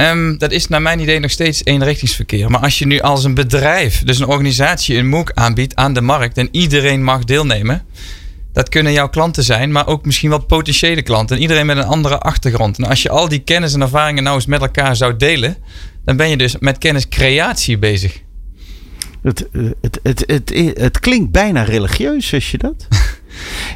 [0.00, 2.50] Um, dat is naar mijn idee nog steeds eenrichtingsverkeer.
[2.50, 6.00] Maar als je nu als een bedrijf, dus een organisatie, een MOOC aanbiedt aan de
[6.00, 7.82] markt en iedereen mag deelnemen.
[8.52, 11.36] Dat kunnen jouw klanten zijn, maar ook misschien wel potentiële klanten.
[11.36, 12.78] En iedereen met een andere achtergrond.
[12.78, 15.56] En als je al die kennis en ervaringen nou eens met elkaar zou delen,
[16.04, 18.20] dan ben je dus met kenniscreatie bezig.
[19.22, 19.48] Het,
[19.80, 22.86] het, het, het, het, klinkt bijna religieus, wist je dat?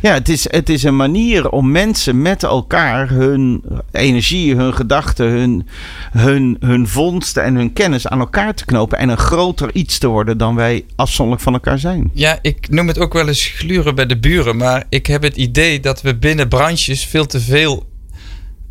[0.02, 5.26] Ja, het is, het is een manier om mensen met elkaar hun energie, hun gedachten,
[5.26, 5.68] hun,
[6.12, 8.98] hun, hun vondsten en hun kennis aan elkaar te knopen.
[8.98, 12.10] En een groter iets te worden dan wij afzonderlijk van elkaar zijn.
[12.12, 14.56] Ja, ik noem het ook wel eens gluren bij de buren.
[14.56, 17.86] Maar ik heb het idee dat we binnen branches veel te veel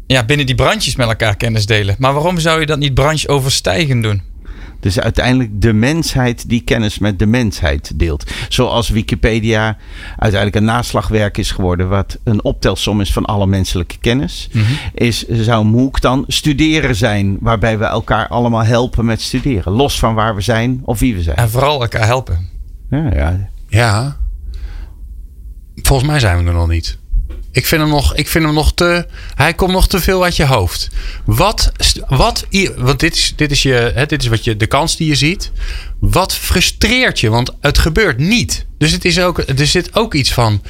[0.08, 1.95] ja, binnen die branches met elkaar kennis delen.
[1.99, 4.21] Maar waarom zou je dat niet brancheoverstijgend doen?
[4.84, 8.32] Dus uiteindelijk de mensheid die kennis met de mensheid deelt.
[8.50, 9.78] Zoals Wikipedia
[10.10, 14.50] uiteindelijk een naslagwerk is geworden, wat een optelsom is van alle menselijke kennis.
[14.52, 14.65] Mhm.
[14.93, 19.74] Is, zou MOOC dan studeren zijn, waarbij we elkaar allemaal helpen met studeren.
[19.74, 21.38] Los van waar we zijn of wie we zijn.
[21.38, 22.50] En vooral elkaar helpen.
[22.89, 23.50] Ja, ja.
[23.67, 24.17] ja.
[25.76, 26.98] Volgens mij zijn we er nog niet.
[27.53, 29.05] Ik vind hem nog, ik vind hem nog te.
[29.35, 30.89] Hij komt nog te veel uit je hoofd.
[31.25, 31.71] Wat,
[32.07, 32.45] wat
[32.77, 35.51] want dit is, dit is, je, dit is wat je, de kans die je ziet.
[35.99, 37.29] Wat frustreert je?
[37.29, 38.65] Want het gebeurt niet.
[38.77, 40.61] Dus het is ook, er zit ook iets van.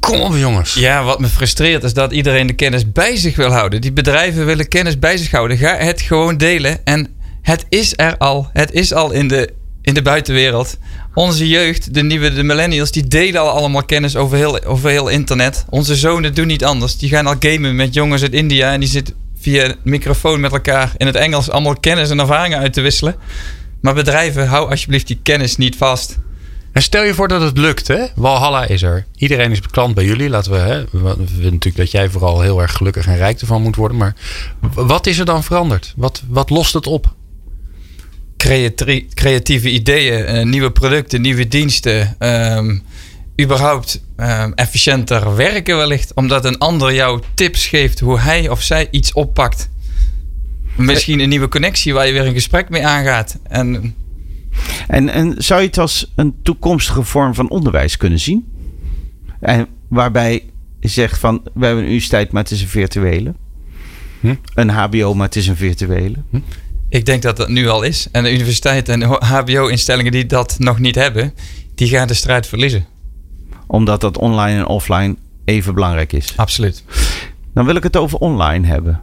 [0.00, 0.74] Kom op, jongens.
[0.74, 3.80] Ja, wat me frustreert is dat iedereen de kennis bij zich wil houden.
[3.80, 5.56] Die bedrijven willen kennis bij zich houden.
[5.56, 6.84] Ga het gewoon delen.
[6.84, 8.50] En het is er al.
[8.52, 9.52] Het is al in de,
[9.88, 10.78] in de buitenwereld.
[11.14, 15.08] Onze jeugd, de nieuwe de millennials, die delen al allemaal kennis over heel, over heel
[15.08, 15.64] internet.
[15.68, 16.96] Onze zonen doen niet anders.
[16.96, 20.92] Die gaan al gamen met jongens uit India en die zitten via microfoon met elkaar
[20.96, 23.16] in het Engels allemaal kennis en ervaringen uit te wisselen.
[23.80, 26.18] Maar bedrijven, hou alsjeblieft die kennis niet vast.
[26.72, 28.04] En stel je voor dat het lukt, hè?
[28.14, 29.06] Walhalla is er.
[29.16, 30.28] Iedereen is klant bij jullie.
[30.28, 30.84] Laten we, hè?
[30.90, 30.98] we
[31.36, 33.96] willen natuurlijk dat jij vooral heel erg gelukkig en rijk ervan moet worden.
[33.96, 34.14] Maar
[34.74, 35.92] wat is er dan veranderd?
[35.96, 37.16] Wat, wat lost het op?
[39.14, 42.16] Creatieve ideeën, eh, nieuwe producten, nieuwe diensten.
[42.18, 42.82] Um,
[43.40, 46.14] überhaupt um, efficiënter werken wellicht.
[46.14, 49.68] Omdat een ander jou tips geeft hoe hij of zij iets oppakt.
[50.76, 53.38] Misschien een nieuwe connectie waar je weer een gesprek mee aangaat.
[53.42, 53.94] En,
[54.88, 58.46] en, en zou je het als een toekomstige vorm van onderwijs kunnen zien?
[59.40, 60.44] En waarbij
[60.80, 63.34] je zegt van we hebben een universiteit, maar het is een virtuele.
[64.20, 64.34] Hm?
[64.54, 66.16] Een HBO, maar het is een virtuele.
[66.30, 66.38] Hm?
[66.88, 68.08] Ik denk dat dat nu al is.
[68.12, 71.34] En de universiteiten en HBO-instellingen die dat nog niet hebben,
[71.74, 72.86] die gaan de strijd verliezen.
[73.66, 76.32] Omdat dat online en offline even belangrijk is.
[76.36, 76.84] Absoluut.
[77.54, 79.00] Dan wil ik het over online hebben.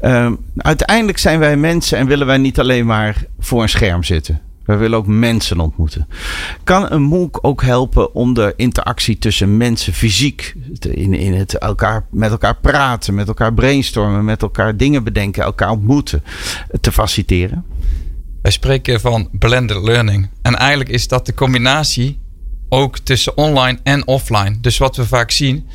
[0.00, 4.40] Ehm, uiteindelijk zijn wij mensen en willen wij niet alleen maar voor een scherm zitten.
[4.64, 6.08] We willen ook mensen ontmoeten.
[6.64, 12.06] Kan een MOOC ook helpen om de interactie tussen mensen fysiek in, in het elkaar,
[12.10, 16.22] met elkaar praten, met elkaar brainstormen, met elkaar dingen bedenken, elkaar ontmoeten,
[16.80, 17.64] te faciliteren?
[18.42, 20.28] Wij spreken van blended learning.
[20.42, 22.20] En eigenlijk is dat de combinatie
[22.68, 24.60] ook tussen online en offline.
[24.60, 25.66] Dus wat we vaak zien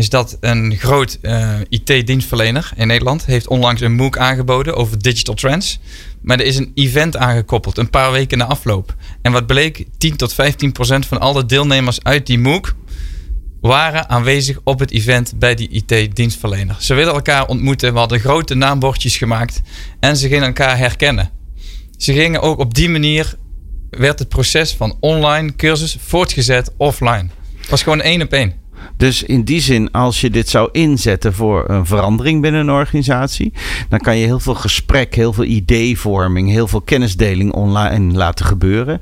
[0.00, 5.34] is dat een groot eh, IT-dienstverlener in Nederland heeft onlangs een MOOC aangeboden over digital
[5.34, 5.80] trends.
[6.22, 8.94] Maar er is een event aangekoppeld, een paar weken na afloop.
[9.22, 12.74] En wat bleek, 10 tot 15 procent van alle deelnemers uit die MOOC
[13.60, 16.76] waren aanwezig op het event bij die IT-dienstverlener.
[16.78, 19.62] Ze willen elkaar ontmoeten, we hadden grote naambordjes gemaakt
[19.98, 21.30] en ze gingen elkaar herkennen.
[21.96, 23.34] Ze gingen ook op die manier,
[23.90, 27.26] werd het proces van online cursus voortgezet offline.
[27.60, 28.60] Het was gewoon één op één.
[28.96, 33.52] Dus in die zin, als je dit zou inzetten voor een verandering binnen een organisatie,
[33.88, 39.00] dan kan je heel veel gesprek, heel veel ideevorming, heel veel kennisdeling online laten gebeuren.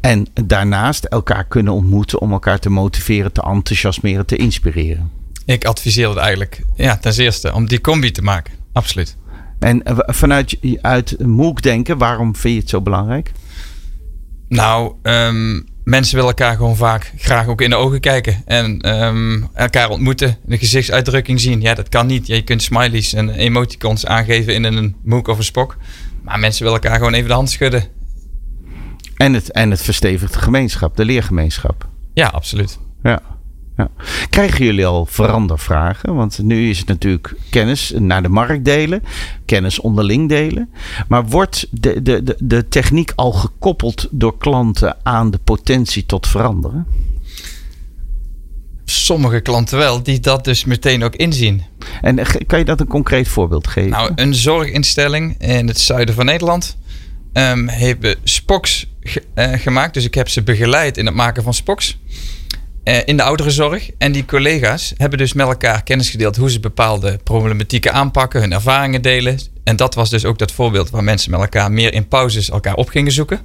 [0.00, 5.10] En daarnaast elkaar kunnen ontmoeten om elkaar te motiveren, te enthousiasmeren, te inspireren.
[5.44, 8.54] Ik adviseer het eigenlijk, ja, ten eerste om die combi te maken.
[8.72, 9.16] Absoluut.
[9.58, 13.32] En vanuit uit MOOC denken, waarom vind je het zo belangrijk?
[14.48, 18.42] Nou, um, mensen willen elkaar gewoon vaak graag ook in de ogen kijken.
[18.44, 21.60] En ehm, elkaar ontmoeten, de gezichtsuitdrukking zien.
[21.60, 22.26] Ja, dat kan niet.
[22.26, 25.76] Je kunt smileys en emoticons aangeven in een MOOC of een spok.
[26.22, 27.84] Maar mensen willen elkaar gewoon even de hand schudden.
[29.16, 31.88] En het, en het verstevigt de gemeenschap, de leergemeenschap.
[32.14, 32.78] Ja, absoluut.
[33.02, 33.22] Ja.
[33.76, 33.90] Ja.
[34.30, 36.14] Krijgen jullie al verandervragen?
[36.14, 39.02] Want nu is het natuurlijk kennis naar de markt delen,
[39.44, 40.70] kennis onderling delen.
[41.08, 46.26] Maar wordt de, de, de, de techniek al gekoppeld door klanten aan de potentie tot
[46.26, 46.86] veranderen?
[48.84, 51.62] Sommige klanten wel, die dat dus meteen ook inzien.
[52.00, 53.90] En kan je dat een concreet voorbeeld geven?
[53.90, 56.76] Nou, een zorginstelling in het zuiden van Nederland
[57.32, 58.86] um, hebben Spoks
[59.34, 59.94] uh, gemaakt.
[59.94, 61.98] Dus ik heb ze begeleid in het maken van Spoks.
[62.86, 63.90] Eh, in de ouderenzorg.
[63.98, 68.52] En die collega's hebben dus met elkaar kennis gedeeld hoe ze bepaalde problematieken aanpakken, hun
[68.52, 69.38] ervaringen delen.
[69.64, 72.74] En dat was dus ook dat voorbeeld waar mensen met elkaar meer in pauzes elkaar
[72.74, 73.40] op gingen zoeken.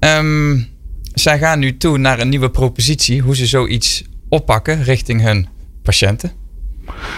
[0.00, 0.68] Um,
[1.14, 5.48] zij gaan nu toe naar een nieuwe propositie hoe ze zoiets oppakken richting hun
[5.82, 6.32] patiënten.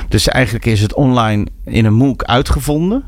[0.09, 3.05] Dus eigenlijk is het online in een MOOC uitgevonden.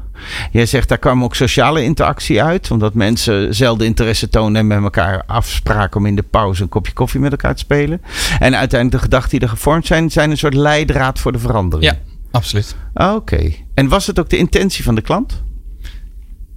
[0.50, 4.82] Jij zegt daar kwam ook sociale interactie uit, omdat mensen zelden interesse tonen en met
[4.82, 8.02] elkaar afspraken om in de pauze een kopje koffie met elkaar te spelen.
[8.38, 11.92] En uiteindelijk de gedachten die er gevormd zijn, zijn een soort leidraad voor de verandering.
[11.92, 11.98] Ja,
[12.30, 12.76] absoluut.
[12.94, 13.52] Oké.
[13.74, 15.42] En was het ook de intentie van de klant?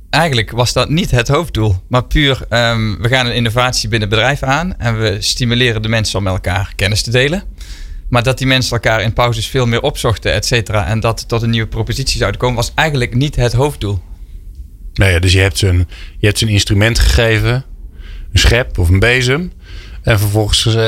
[0.09, 4.17] Eigenlijk was dat niet het hoofddoel, maar puur um, we gaan een innovatie binnen het
[4.17, 7.43] bedrijf aan en we stimuleren de mensen om met elkaar kennis te delen.
[8.13, 10.85] Maar dat die mensen elkaar in pauzes veel meer opzochten, et cetera.
[10.85, 14.01] En dat tot een nieuwe propositie zouden komen, was eigenlijk niet het hoofddoel.
[14.93, 17.65] Nou ja, dus je hebt, een, je hebt een instrument gegeven,
[18.31, 19.51] een schep of een bezem.
[20.01, 20.87] En vervolgens, uh,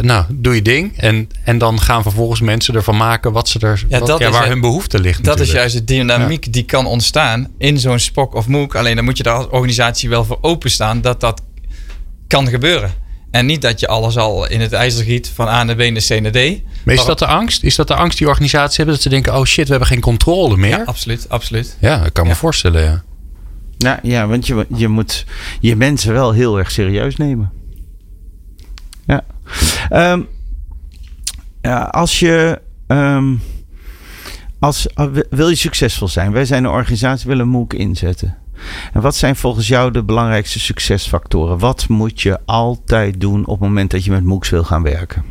[0.00, 0.98] nou, doe je ding.
[0.98, 4.48] En, en dan gaan vervolgens mensen ervan maken wat ze er, ja, wat, ja, waar
[4.48, 5.24] hun behoefte ligt.
[5.24, 8.74] Dat is juist de dynamiek die kan ontstaan in zo'n spok of MOOC.
[8.74, 11.42] Alleen dan moet je daar als organisatie wel voor openstaan dat dat
[12.26, 13.02] kan gebeuren.
[13.34, 16.02] En niet dat je alles al in het ijzer giet van A naar B naar
[16.08, 16.62] C naar D.
[16.84, 17.62] Maar is dat de angst?
[17.62, 18.94] Is dat de angst die organisaties hebben?
[18.94, 20.70] Dat ze denken, oh shit, we hebben geen controle meer?
[20.70, 21.28] Ja, absoluut.
[21.28, 21.76] absoluut.
[21.80, 23.02] Ja, dat kan me voorstellen, ja.
[23.78, 25.24] Nou ja, want je, je moet
[25.60, 27.52] je mensen wel heel erg serieus nemen.
[29.06, 29.24] Ja.
[29.88, 30.20] Ehm,
[31.62, 32.60] ja als je...
[32.86, 33.42] Um,
[34.58, 34.86] als,
[35.30, 36.32] wil je succesvol zijn?
[36.32, 38.36] Wij zijn een organisatie, willen MOOC inzetten.
[38.92, 41.58] En wat zijn volgens jou de belangrijkste succesfactoren?
[41.58, 45.24] Wat moet je altijd doen op het moment dat je met MOOCs wil gaan werken?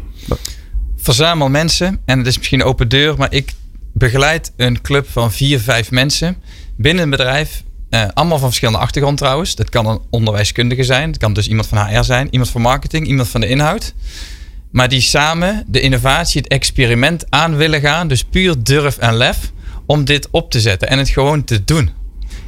[0.98, 2.02] Verzamel mensen.
[2.06, 3.54] En het is misschien een open deur, maar ik
[3.94, 6.36] begeleid een club van vier, vijf mensen
[6.78, 7.64] binnen een bedrijf.
[7.90, 9.56] Eh, allemaal van verschillende achtergrond trouwens.
[9.56, 11.12] Dat kan een onderwijskundige zijn.
[11.12, 12.28] Dat kan dus iemand van HR zijn.
[12.32, 13.08] Iemand van marketing.
[13.08, 13.94] Iemand van de inhoud.
[14.72, 18.08] Maar die samen de innovatie, het experiment aan willen gaan.
[18.08, 19.52] Dus puur durf en lef
[19.86, 20.90] om dit op te zetten.
[20.90, 21.90] En het gewoon te doen.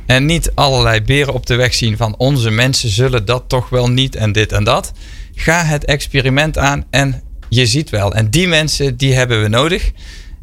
[0.05, 3.89] En niet allerlei beren op de weg zien van onze mensen zullen dat toch wel
[3.89, 4.91] niet en dit en dat.
[5.35, 8.13] Ga het experiment aan en je ziet wel.
[8.13, 9.91] En die mensen die hebben we nodig.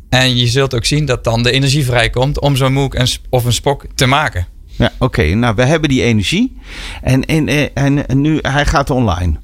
[0.09, 2.97] En je zult ook zien dat dan de energie vrijkomt om zo'n MOOC
[3.31, 4.47] of een spok te maken.
[4.67, 5.23] Ja, oké.
[5.23, 6.57] Nou, we hebben die energie.
[7.03, 9.39] En, en, en, en nu, hij gaat online.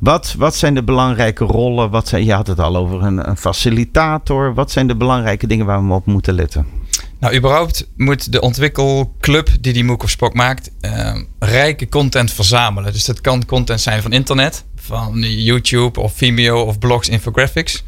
[0.00, 1.90] Wat, wat zijn de belangrijke rollen?
[1.90, 4.54] Wat zijn, je had het al over een facilitator.
[4.54, 6.77] Wat zijn de belangrijke dingen waar we op moeten letten?
[7.20, 12.92] Nou, überhaupt moet de ontwikkelclub die die MOOC of Spok maakt, uh, rijke content verzamelen.
[12.92, 17.84] Dus dat kan content zijn van internet, van YouTube of Vimeo of blogs, infographics.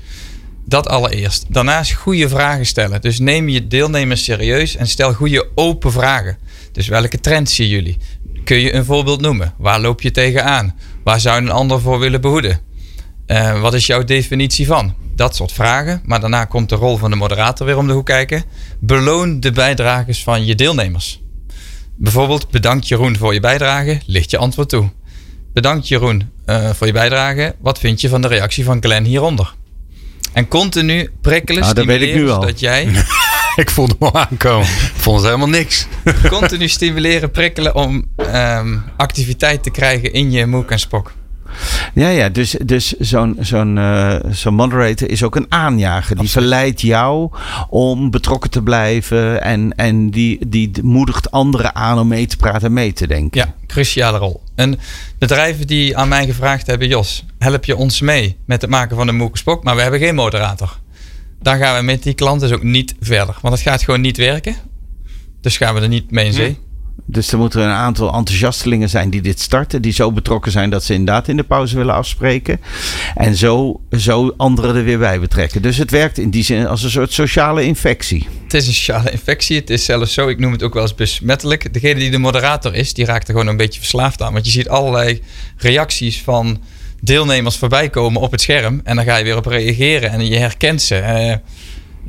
[0.65, 1.45] Dat allereerst.
[1.49, 3.01] Daarnaast goede vragen stellen.
[3.01, 6.39] Dus neem je deelnemers serieus en stel goede open vragen.
[6.73, 7.99] Dus welke trends zien jullie?
[8.45, 9.55] Kun je een voorbeeld noemen?
[9.59, 10.77] Waar loop je tegenaan?
[11.05, 12.61] Waar zou een ander voor willen behoeden?
[13.31, 14.95] Uh, wat is jouw definitie van?
[15.15, 16.03] Dat soort vragen.
[16.05, 18.45] Maar daarna komt de rol van de moderator weer om de hoek kijken.
[18.79, 21.21] Beloon de bijdragers van je deelnemers.
[21.97, 24.89] Bijvoorbeeld, bedankt Jeroen voor je bijdrage, ligt je antwoord toe.
[25.53, 27.55] Bedankt Jeroen uh, voor je bijdrage.
[27.61, 29.55] Wat vind je van de reactie van Glenn hieronder?
[30.33, 32.41] En continu prikkelen, nou, dat weet ik nu al.
[32.41, 32.89] dat jij...
[33.57, 34.67] ik voelde me al aankomen.
[34.69, 35.87] Ik vond het helemaal niks.
[36.29, 41.13] continu stimuleren, prikkelen om um, activiteit te krijgen in je MOOC en Spok.
[41.95, 46.17] Ja, ja, dus, dus zo'n zo'n uh, zo'n moderator is ook een aanjager.
[46.17, 47.31] Die verleidt jou
[47.69, 52.67] om betrokken te blijven en, en die, die moedigt anderen aan om mee te praten
[52.67, 53.41] en mee te denken.
[53.41, 54.43] Ja, cruciale rol.
[54.55, 54.79] En
[55.19, 59.09] bedrijven die aan mij gevraagd hebben, Jos, help je ons mee met het maken van
[59.09, 60.79] een Moekenspok, maar we hebben geen moderator.
[61.43, 64.17] Dan gaan we met die klant dus ook niet verder, want het gaat gewoon niet
[64.17, 64.57] werken.
[65.41, 66.59] Dus gaan we er niet mee in zee.
[67.05, 69.83] Dus er moeten een aantal enthousiastelingen zijn die dit starten.
[69.83, 72.61] Die zo betrokken zijn dat ze inderdaad in de pauze willen afspreken.
[73.15, 75.63] En zo, zo anderen er weer bij betrekken.
[75.63, 78.29] Dus het werkt in die zin als een soort sociale infectie.
[78.43, 79.57] Het is een sociale infectie.
[79.57, 81.73] Het is zelfs zo, ik noem het ook wel eens besmettelijk.
[81.73, 84.33] Degene die de moderator is, die raakt er gewoon een beetje verslaafd aan.
[84.33, 85.23] Want je ziet allerlei
[85.57, 86.61] reacties van
[87.01, 88.81] deelnemers voorbij komen op het scherm.
[88.85, 90.97] En dan ga je weer op reageren en je herkent ze.
[90.97, 91.35] Uh,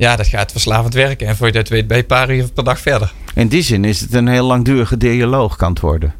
[0.02, 1.26] ja, dat gaat verslavend werken.
[1.26, 3.12] En voor je dat weet, ben je een paar uur per dag verder.
[3.34, 6.14] In die zin is het een heel langdurige dialoog kan het worden.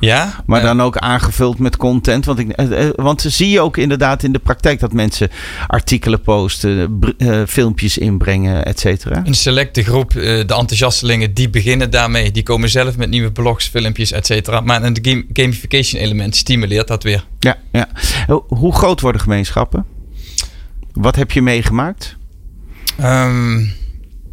[0.00, 0.42] Ja.
[0.46, 2.24] Maar dan ook aangevuld met content.
[2.24, 5.30] Want, ik, eh, eh, want zie je ook inderdaad in de praktijk dat mensen
[5.66, 9.22] artikelen posten, uh, filmpjes inbrengen, et cetera?
[9.24, 12.30] Een selecte groep, uh, de enthousiastelingen, die beginnen daarmee.
[12.30, 14.60] Die komen zelf met nieuwe blogs, filmpjes, et cetera.
[14.60, 17.24] Maar een game, gamification element stimuleert dat weer.
[17.38, 17.88] Ja, ja.
[18.48, 19.84] Hoe groot worden gemeenschappen?
[20.92, 22.17] Wat heb je meegemaakt?
[23.00, 23.72] Um,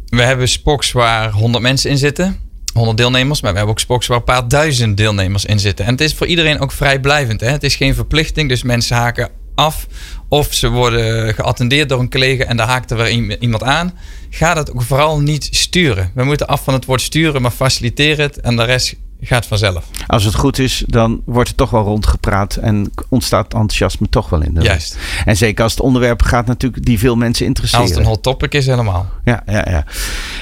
[0.06, 2.36] we hebben spoks waar 100 mensen in zitten.
[2.72, 5.84] 100 deelnemers, maar we hebben ook spoks waar een paar duizend deelnemers in zitten.
[5.84, 7.40] En het is voor iedereen ook vrijblijvend.
[7.40, 7.50] Hè?
[7.50, 9.86] Het is geen verplichting, dus mensen haken af.
[10.28, 13.98] Of ze worden geattendeerd door een collega en daar haakt er weer iemand aan.
[14.30, 16.10] Ga dat ook vooral niet sturen.
[16.14, 18.40] We moeten af van het woord sturen, maar faciliteer het.
[18.40, 19.84] En de rest gaat vanzelf.
[20.06, 24.42] Als het goed is, dan wordt het toch wel rondgepraat en ontstaat enthousiasme toch wel
[24.42, 24.98] in de Juist.
[25.24, 27.86] En zeker als het onderwerp gaat natuurlijk die veel mensen interesseren.
[27.86, 29.08] Als het een hot topic is helemaal.
[29.24, 29.84] Ja, ja, ja.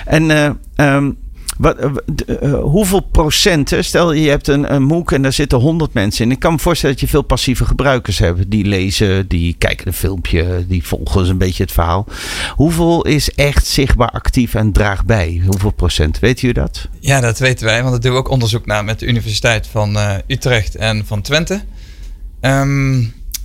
[0.04, 0.50] En uh,
[0.94, 1.16] um,
[1.58, 1.76] wat,
[2.42, 6.30] uh, hoeveel procenten, stel je hebt een, een MOOC en daar zitten 100 mensen in.
[6.30, 8.50] Ik kan me voorstellen dat je veel passieve gebruikers hebt.
[8.50, 12.06] Die lezen, die kijken een filmpje, die volgen een beetje het verhaal.
[12.54, 15.42] Hoeveel is echt zichtbaar actief en draagt bij?
[15.46, 16.18] Hoeveel procent?
[16.18, 16.88] Weet u dat?
[17.00, 19.96] Ja, dat weten wij, want daar doen we ook onderzoek naar met de Universiteit van
[20.26, 21.62] Utrecht en van Twente.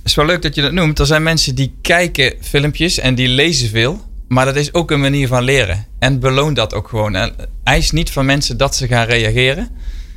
[0.00, 0.98] Het is wel leuk dat je dat noemt.
[0.98, 4.09] Er zijn mensen die kijken filmpjes en die lezen veel.
[4.30, 5.86] Maar dat is ook een manier van leren.
[5.98, 7.14] En beloon dat ook gewoon.
[7.14, 9.68] En eis niet van mensen dat ze gaan reageren.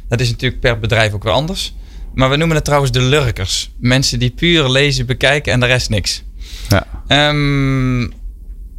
[0.08, 1.76] Dat is natuurlijk per bedrijf ook weer anders.
[2.14, 3.72] Maar we noemen het trouwens de lurkers.
[3.80, 6.24] Mensen die puur lezen, bekijken en de rest niks.
[6.70, 7.30] Ja.
[7.30, 8.14] Um,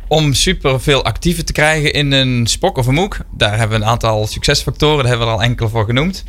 [0.08, 3.18] om super veel actieven te krijgen in een spok of een MOOC.
[3.36, 4.98] Daar hebben we een aantal succesfactoren.
[4.98, 6.24] Daar hebben we er al enkele voor genoemd.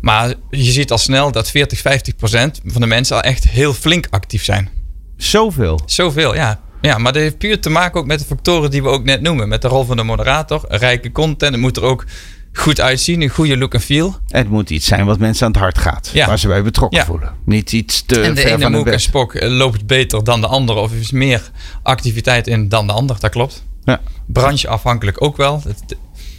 [0.00, 3.74] Maar je ziet al snel dat 40, 50 procent van de mensen al echt heel
[3.74, 4.68] flink actief zijn.
[5.16, 5.80] Zoveel?
[5.86, 6.60] Zoveel, ja.
[6.80, 9.20] Ja, maar dat heeft puur te maken ook met de factoren die we ook net
[9.20, 9.48] noemen.
[9.48, 11.52] Met de rol van de moderator, rijke content.
[11.52, 12.04] Het moet er ook
[12.52, 14.16] goed uitzien, een goede look en feel.
[14.28, 16.10] Het moet iets zijn wat mensen aan het hart gaat.
[16.12, 16.26] Ja.
[16.26, 17.34] Waar ze bij betrokken voelen.
[17.44, 18.92] Niet iets te en de ver ene bed.
[18.92, 20.78] en Spok eh, loopt beter dan de andere.
[20.78, 21.50] Of is meer
[21.82, 23.16] activiteit in dan de ander.
[23.20, 23.64] Dat klopt.
[23.84, 24.00] Ja.
[24.26, 25.62] Brancheafhankelijk ook wel.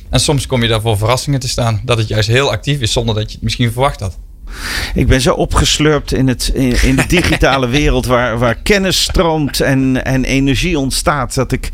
[0.10, 1.82] En soms kom je daar voor verrassingen te staan.
[1.86, 4.17] Dat het juist heel actief is zonder dat je het misschien verwacht had.
[4.93, 9.59] Ik ben zo opgeslurpt in, het, in, in de digitale wereld waar, waar kennis stroomt
[9.62, 11.35] en, en energie ontstaat.
[11.35, 11.69] Dat ik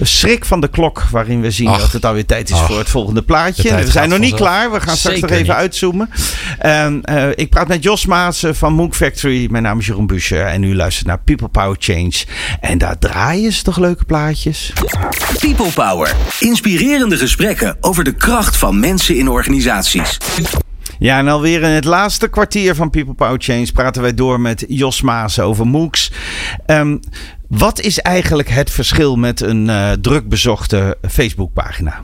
[0.00, 1.80] schrik van de klok waarin we zien Ach.
[1.80, 2.66] dat het alweer tijd is Ach.
[2.66, 3.74] voor het volgende De plaatje.
[3.74, 4.72] We zijn nog niet klaar.
[4.72, 5.52] We gaan straks nog even niet.
[5.52, 6.10] uitzoomen.
[6.58, 9.46] Ehm, eh, ik praat met Jos Maassen van Mook Factory.
[9.50, 12.12] Mijn naam is Jeroen Buscher en u luistert naar People Power Change.
[12.60, 14.72] En daar draaien ze toch leuke plaatjes?
[15.38, 16.14] People Power.
[16.40, 20.18] Inspirerende gesprekken over de kracht van mensen in organisaties.
[21.04, 24.64] Ja, en alweer in het laatste kwartier van People Power Change praten wij door met
[24.68, 26.10] Jos Maas over MOOCs.
[26.66, 26.98] Ehm,
[27.48, 32.02] wat is eigenlijk het verschil met een eh, druk bezochte Facebookpagina?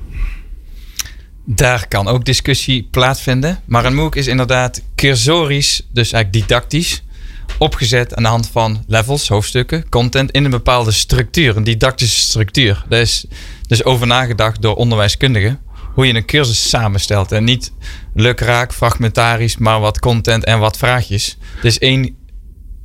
[1.44, 3.61] Daar kan ook discussie plaatsvinden.
[3.64, 7.03] Maar een MOOC is inderdaad cursorisch, dus eigenlijk didactisch,
[7.59, 12.84] opgezet aan de hand van levels, hoofdstukken, content in een bepaalde structuur, een didactische structuur.
[12.88, 13.24] Daar is
[13.66, 15.61] dus over nagedacht door onderwijskundigen
[15.95, 17.32] hoe je een cursus samenstelt.
[17.32, 17.72] En niet
[18.14, 21.38] lukraak, fragmentarisch, maar wat content en wat vraagjes.
[21.55, 22.16] Het is één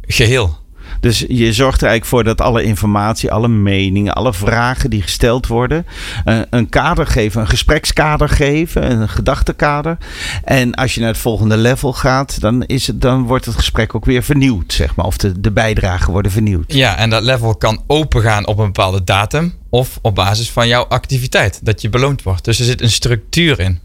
[0.01, 0.64] geheel.
[1.05, 5.47] Dus je zorgt er eigenlijk voor dat alle informatie, alle meningen, alle vragen die gesteld
[5.47, 5.85] worden,
[6.23, 9.97] een, eh, een kader geven, een gesprekskader geven, een gedachtekader.
[10.43, 13.95] En als je naar het volgende level gaat, dan, is het, dan wordt het gesprek
[13.95, 15.05] ook weer vernieuwd, zeg maar.
[15.05, 16.73] Of de, de bijdragen worden vernieuwd.
[16.73, 20.83] Ja, en dat level kan opengaan op een bepaalde datum of op basis van jouw
[20.83, 22.45] activiteit, dat je beloond wordt.
[22.45, 23.79] Dus er zit een structuur in.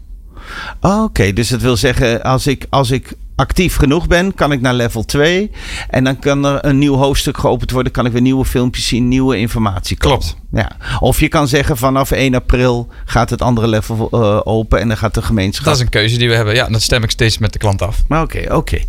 [0.79, 4.73] Oké, dus dat wil zeggen, als ik, als ik actief genoeg ben, kan ik naar
[4.73, 5.51] level 2.
[5.89, 7.91] En dan kan er een nieuw hoofdstuk geopend worden.
[7.91, 10.17] Kan ik weer nieuwe filmpjes zien, nieuwe informatie komen.
[10.17, 10.37] Klopt.
[10.51, 10.71] Ja.
[10.99, 14.97] Of je kan zeggen vanaf 1 april gaat het andere level uh, open en dan
[14.97, 15.65] gaat de gemeenschap.
[15.65, 16.55] Dat is een keuze die we hebben.
[16.55, 18.03] Ja, dat stem ik steeds met de klant af.
[18.09, 18.53] Oké, oké.
[18.53, 18.85] Okay.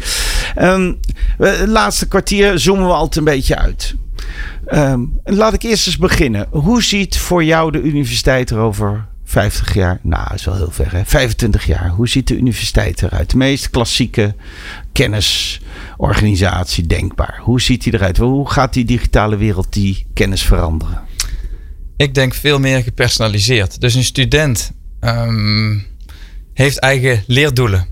[0.75, 0.99] Um,
[1.67, 3.95] laatste kwartier zoomen we altijd een beetje uit.
[4.67, 6.47] Um, laat ik eerst eens beginnen.
[6.51, 11.05] Hoe ziet voor jou de universiteit erover 50 jaar, nou, is wel heel ver, hè?
[11.05, 11.89] 25 jaar.
[11.89, 13.31] Hoe ziet de universiteit eruit?
[13.31, 14.35] De meest klassieke
[14.93, 17.39] kennisorganisatie denkbaar.
[17.43, 18.17] Hoe ziet die eruit?
[18.17, 21.01] Hoe gaat die digitale wereld die kennis veranderen?
[21.97, 23.81] Ik denk veel meer gepersonaliseerd.
[23.81, 25.87] Dus een student um,
[26.55, 27.87] heeft eigen leerdoelen.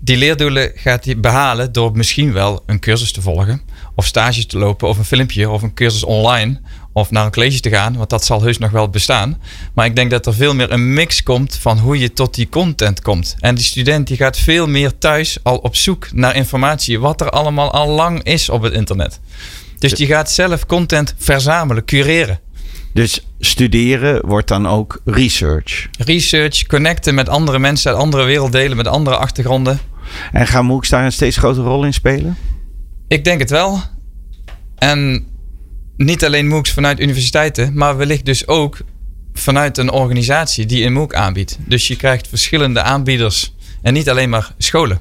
[0.00, 3.62] Die leerdoelen gaat hij behalen door misschien wel een cursus te volgen,
[3.94, 6.60] of stages te lopen, of een filmpje, of een cursus online
[6.92, 9.40] of naar een college te gaan, want dat zal heus nog wel bestaan.
[9.74, 12.48] Maar ik denk dat er veel meer een mix komt van hoe je tot die
[12.48, 13.36] content komt.
[13.38, 17.30] En die student die gaat veel meer thuis al op zoek naar informatie, wat er
[17.30, 19.20] allemaal al lang is op het internet.
[19.78, 22.40] Dus die gaat zelf content verzamelen, cureren.
[22.92, 25.88] Dus studeren wordt dan ook research.
[25.98, 29.80] Research, connecten met andere mensen uit andere werelddelen, met andere achtergronden.
[30.32, 32.36] En gaan MOOCs daar een steeds grotere rol in spelen?
[33.08, 33.80] Ik denk het wel.
[34.78, 35.26] En
[36.04, 38.78] niet alleen MOOCs vanuit universiteiten, maar wellicht dus ook
[39.32, 41.58] vanuit een organisatie die een MOOC aanbiedt.
[41.64, 45.00] Dus je krijgt verschillende aanbieders en niet alleen maar scholen.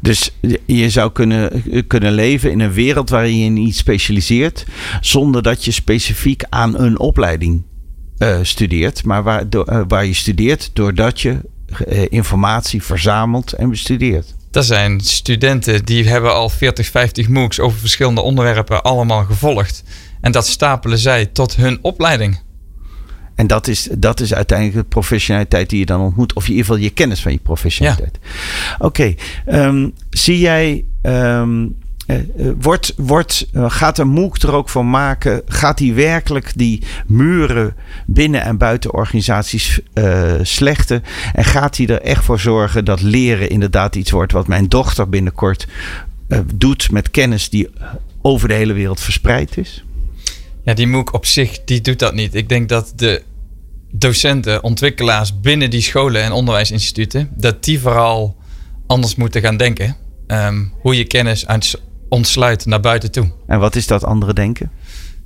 [0.00, 0.30] Dus
[0.66, 4.66] je zou kunnen, kunnen leven in een wereld waarin je niet specialiseert,
[5.00, 7.62] zonder dat je specifiek aan een opleiding
[8.18, 11.40] uh, studeert, maar waar, uh, waar je studeert doordat je
[11.88, 14.36] uh, informatie verzamelt en bestudeert.
[14.52, 19.82] Er zijn studenten die hebben al 40, 50 MOOCs over verschillende onderwerpen allemaal gevolgd.
[20.20, 22.38] En dat stapelen zij tot hun opleiding.
[23.34, 26.32] En dat is, dat is uiteindelijk de professionaliteit die je dan ontmoet.
[26.32, 28.18] Of in ieder geval je kennis van je professionaliteit.
[28.22, 28.74] Ja.
[28.78, 29.16] Oké, okay,
[29.46, 30.84] um, ehm, zie jij.
[31.02, 31.76] Um,
[32.08, 35.42] uh, wordt, wordt, uh, gaat een MOOC er ook van maken?
[35.46, 37.74] Gaat hij werkelijk die muren
[38.06, 41.04] binnen en buiten organisaties uh, slechten?
[41.32, 45.08] En gaat hij er echt voor zorgen dat leren inderdaad iets wordt wat mijn dochter
[45.08, 45.66] binnenkort
[46.54, 47.68] doet met kennis die
[48.22, 49.84] over de hele wereld verspreid is?
[50.68, 52.34] Ja, die MOOC op zich, die doet dat niet.
[52.34, 53.22] Ik denk dat de
[53.90, 58.36] docenten, ontwikkelaars binnen die scholen en onderwijsinstituten, dat die vooral
[58.86, 59.96] anders moeten gaan denken.
[60.26, 61.46] Um, hoe je kennis
[62.08, 63.30] ontsluit naar buiten toe.
[63.46, 64.70] En wat is dat andere denken?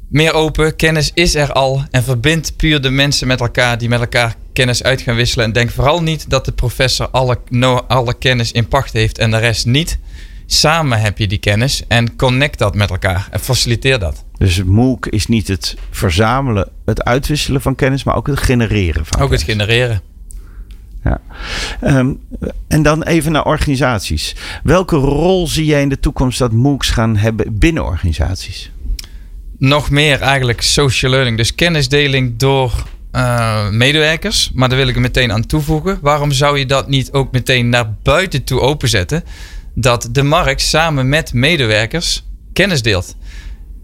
[0.09, 4.01] Meer open, kennis is er al en verbindt puur de mensen met elkaar die met
[4.01, 5.45] elkaar kennis uit gaan wisselen.
[5.45, 7.39] En denk vooral niet dat de professor alle,
[7.87, 9.99] alle kennis in pacht heeft en de rest niet.
[10.47, 14.25] Samen heb je die kennis en connect dat met elkaar en faciliteer dat.
[14.39, 19.21] Dus MOOC is niet het verzamelen, het uitwisselen van kennis, maar ook het genereren van
[19.21, 19.41] Ook kennis.
[19.41, 20.01] het genereren.
[21.05, 21.21] Ja.
[21.81, 22.21] Um,
[22.69, 24.35] en dan even naar organisaties.
[24.63, 28.71] Welke rol zie jij in de toekomst dat MOOCs gaan hebben binnen organisaties?
[29.59, 31.37] Nog meer eigenlijk social learning.
[31.37, 32.73] Dus kennisdeling door
[33.13, 34.51] uh, medewerkers.
[34.55, 35.99] Maar daar wil ik er meteen aan toevoegen.
[36.01, 39.25] Waarom zou je dat niet ook meteen naar buiten toe openzetten?
[39.75, 43.17] Dat de markt samen met medewerkers kennis deelt.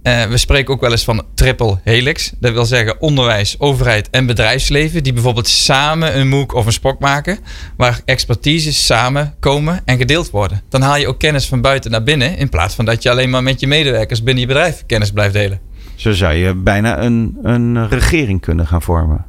[0.03, 2.33] Uh, we spreken ook wel eens van triple helix.
[2.41, 5.03] Dat wil zeggen onderwijs, overheid en bedrijfsleven.
[5.03, 7.39] Die bijvoorbeeld samen een MOOC of een spok maken.
[7.77, 10.63] Waar expertises samen komen en gedeeld worden.
[10.69, 12.37] Dan haal je ook kennis van buiten naar binnen.
[12.37, 15.33] In plaats van dat je alleen maar met je medewerkers binnen je bedrijf kennis blijft
[15.33, 15.61] delen.
[15.95, 19.25] Zo zou je bijna een, een regering kunnen gaan vormen.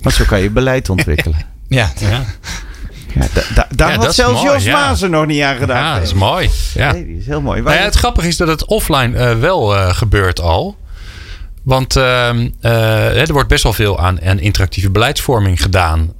[0.00, 1.38] Want zo kan je beleid ontwikkelen.
[1.68, 1.92] ja.
[1.98, 2.24] ja.
[3.14, 4.96] Ja, da, daar had zelfs Jos ja.
[5.06, 5.82] nog niet aan gedaan.
[5.82, 6.50] Ja, dat is mooi.
[6.74, 6.92] Ja.
[6.92, 7.62] Nee, die is heel mooi.
[7.62, 10.76] Nou ja, het grappige is dat het offline uh, wel uh, gebeurt al.
[11.62, 16.12] Want uh, er wordt best wel veel aan, aan interactieve beleidsvorming gedaan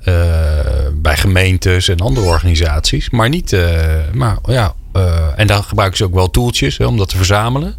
[0.94, 3.10] bij gemeentes en andere organisaties.
[3.10, 3.56] Maar niet,
[4.12, 4.74] maar ja,
[5.36, 7.74] en dan gebruiken ze ook wel tooltjes hè, om dat te verzamelen.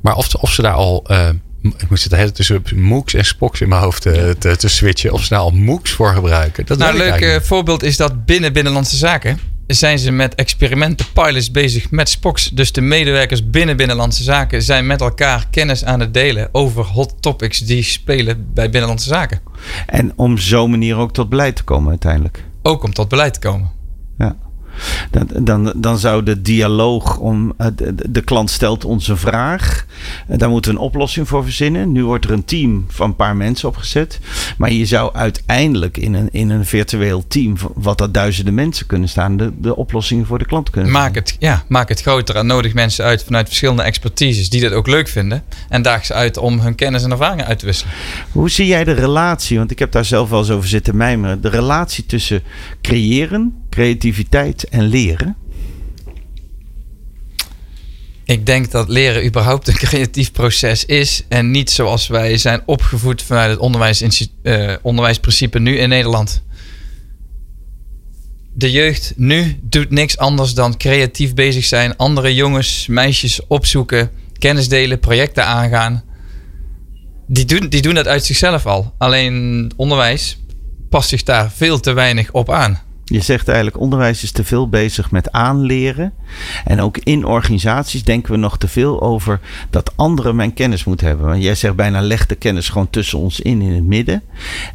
[0.00, 1.06] Maar of, of ze daar al
[1.62, 5.12] ik moet zitten hele tussen MOOCs en Spox in mijn hoofd te, te, switchen.
[5.12, 6.66] Of ze nou al MOOCs voor gebruiken.
[6.66, 11.50] Dat nou, een leuk voorbeeld is dat binnen Binnenlandse Zaken zijn ze met experimenten, pilots
[11.50, 12.50] bezig met Spox.
[12.50, 17.14] Dus de medewerkers binnen Binnenlandse Zaken zijn met elkaar kennis aan het delen over hot
[17.20, 19.40] topics die spelen bij Binnenlandse Zaken.
[19.86, 22.44] En om zo'n manier ook tot beleid te komen uiteindelijk.
[22.62, 23.70] Ook om tot beleid te komen.
[24.18, 24.36] Ja.
[25.10, 27.52] Dan, dan, dan zou de dialoog om.
[27.56, 29.86] eh, De, de klant stelt ons een vraag.
[30.28, 31.92] Eh, Daar moeten we een oplossing voor verzinnen.
[31.92, 34.18] Nu wordt er een team van een paar mensen opgezet.
[34.58, 37.56] Maar je zou uiteindelijk in een, in een virtueel team.
[37.74, 39.36] wat dat duizenden mensen kunnen staan.
[39.36, 42.74] de, de oplossingen voor de klant kunnen Maak het, ja, maak het groter en nodig
[42.74, 45.42] mensen uit vanuit verschillende expertises die dit ook leuk vinden.
[45.68, 47.92] En daag ze uit om hun kennis en ervaringen uit te wisselen.
[48.32, 49.58] Hoe zie jij de relatie?
[49.58, 51.40] Want ik heb daar zelf wel eens over zitten mijmeren.
[51.40, 52.42] De relatie tussen
[52.82, 55.36] creëren, creativiteit en leren.
[58.24, 61.24] Ik denk dat leren überhaupt een creatief proces is.
[61.28, 66.42] En niet zoals wij zijn opgevoed vanuit het onderwijs, eh, onderwijsprincipe nu in Nederland.
[68.54, 71.96] De jeugd nu doet niks anders dan creatief bezig zijn.
[71.96, 76.04] Andere jongens, meisjes opzoeken, kennis delen, projecten aangaan.
[77.26, 78.94] Die doen, die doen dat uit zichzelf al.
[78.98, 80.38] Alleen onderwijs
[80.88, 82.91] past zich daar veel te weinig op aan.
[83.12, 86.12] Je zegt eigenlijk, onderwijs is te veel bezig met aanleren.
[86.64, 89.40] En ook in organisaties denken we nog te veel over
[89.70, 91.26] dat anderen mijn kennis moeten hebben.
[91.26, 94.22] Want jij zegt bijna leg de kennis gewoon tussen ons in, in het midden.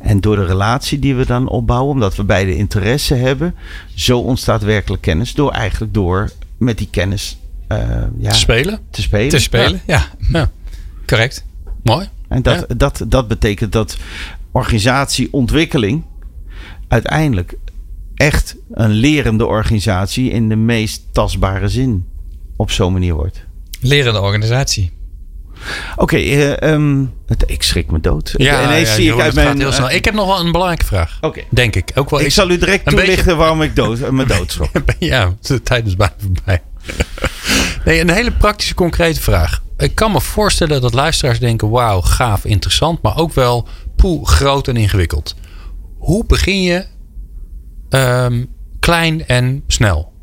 [0.02, 3.56] En door de relatie die we dan opbouwen, omdat we beide interesse hebben,
[3.96, 5.34] zo ontstaat werkelijk kennis.
[5.34, 7.80] Door eigenlijk door met die kennis eh,
[8.20, 8.80] ja, Te spelen.
[8.92, 9.30] te spelen.
[9.30, 10.06] Te spelen, ja.
[10.32, 10.52] Ja.
[11.06, 11.46] Correct.
[11.84, 12.08] Mooi.
[12.28, 13.98] En dat, dat, dat betekent dat
[14.52, 16.04] organisatieontwikkeling
[16.88, 17.58] uiteindelijk
[18.18, 22.06] echt een lerende organisatie in de meest tastbare zin
[22.56, 23.46] op zo'n manier wordt.
[23.80, 24.92] Lerende organisatie.
[25.96, 27.02] Oké, eh, ehm,
[27.46, 28.34] ik schrik me dood.
[28.38, 29.60] Ja, Ineens ja, zie Jeroen, ik uit gaat mijn.
[29.60, 29.90] heel snel.
[29.92, 31.20] Ik heb nog wel een belangrijke vraag.
[31.50, 31.92] Denk ik.
[31.96, 34.70] Ook wel Ik zal u direct beetje- toelichten waarom ik dood, eh, me doodschrok.
[35.00, 36.62] Ja, de tijd is bijna voorbij.
[37.86, 39.64] Nee, een hele praktische, concrete vraag.
[39.78, 44.68] Ik kan me voorstellen dat luisteraars denken: wauw, gaaf, interessant, maar ook wel poeh, groot
[44.68, 45.36] en ingewikkeld.
[45.98, 46.86] Hoe begin je
[47.90, 48.46] ehm,
[48.80, 50.14] klein en snel?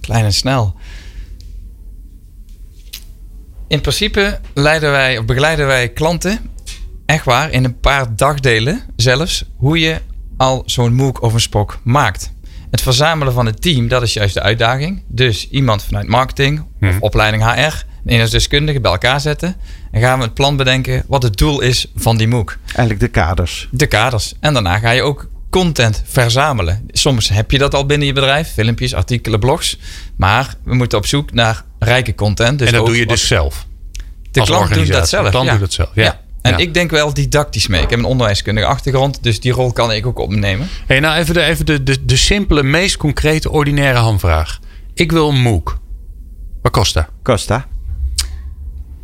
[0.00, 0.74] Klein en snel.
[3.68, 6.38] In principe leiden wij, of begeleiden wij klanten,
[7.06, 10.00] echt waar, in een paar dagdelen zelfs, hoe je
[10.36, 12.32] al zo'n MOOC of een SPOC maakt.
[12.70, 15.02] Het verzamelen van het team, dat is juist de uitdaging.
[15.06, 19.56] Dus iemand vanuit marketing of opleiding HR, een inhoudsdeskundige bij elkaar zetten.
[19.90, 22.58] En gaan we het plan bedenken wat het doel is van die MOOC.
[22.64, 23.68] Eigenlijk de kaders.
[23.70, 24.34] De kaders.
[24.40, 26.86] En daarna ga je ook content verzamelen.
[26.90, 28.52] Soms heb je dat al binnen je bedrijf.
[28.52, 29.78] Filmpjes, artikelen, blogs.
[30.16, 32.58] Maar we moeten op zoek naar rijke content.
[32.58, 33.66] Dus en dat doe je dus zelf.
[34.30, 35.24] De klant doet dat zelf.
[35.24, 35.52] De klant ja.
[35.52, 36.20] doet dat zelf, ja.
[36.42, 36.56] En Ja.
[36.56, 37.82] ik denk wel didactisch mee.
[37.82, 39.22] Ik heb een onderwijskundige achtergrond.
[39.22, 40.68] Dus die rol kan ik ook opnemen.
[40.86, 44.58] Hey, nou even, de, even de, de, de simpele, meest concrete, ordinaire hamvraag.
[44.94, 45.78] Ik wil een MOOC.
[46.62, 47.06] Wat kost dat?
[47.22, 47.66] Costa.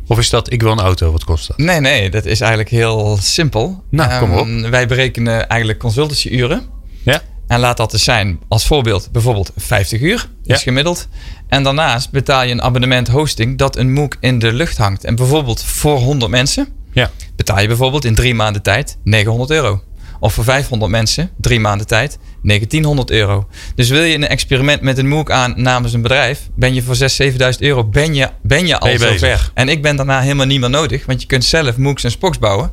[0.07, 1.11] Of is dat ik wil een auto?
[1.11, 1.57] Wat kost dat?
[1.57, 2.09] Nee, nee.
[2.09, 3.83] Dat is eigenlijk heel simpel.
[3.89, 4.45] Nou, kom op.
[4.45, 6.65] Ehm, wij berekenen eigenlijk consultancyuren.
[7.03, 7.21] Ja.
[7.47, 10.29] En laat dat dus zijn als voorbeeld bijvoorbeeld 50 uur.
[10.43, 10.55] Ja.
[10.55, 11.07] is gemiddeld.
[11.47, 15.03] En daarnaast betaal je een abonnement hosting dat een MOOC in de lucht hangt.
[15.03, 17.11] En bijvoorbeeld voor 100 mensen Ja.
[17.35, 19.81] betaal je bijvoorbeeld in drie maanden tijd 900 euro.
[20.19, 23.47] Of voor 500 mensen, drie maanden tijd, 1900 euro.
[23.75, 26.95] Dus wil je een experiment met een MOOC aan namens een bedrijf, ben je voor
[26.95, 29.51] 6.000, 7.000 euro, ben je, ben je al Ben je zover.
[29.53, 32.39] En ik ben daarna helemaal niet meer nodig, want je kunt zelf MOOCs en Spoks
[32.39, 32.71] bouwen.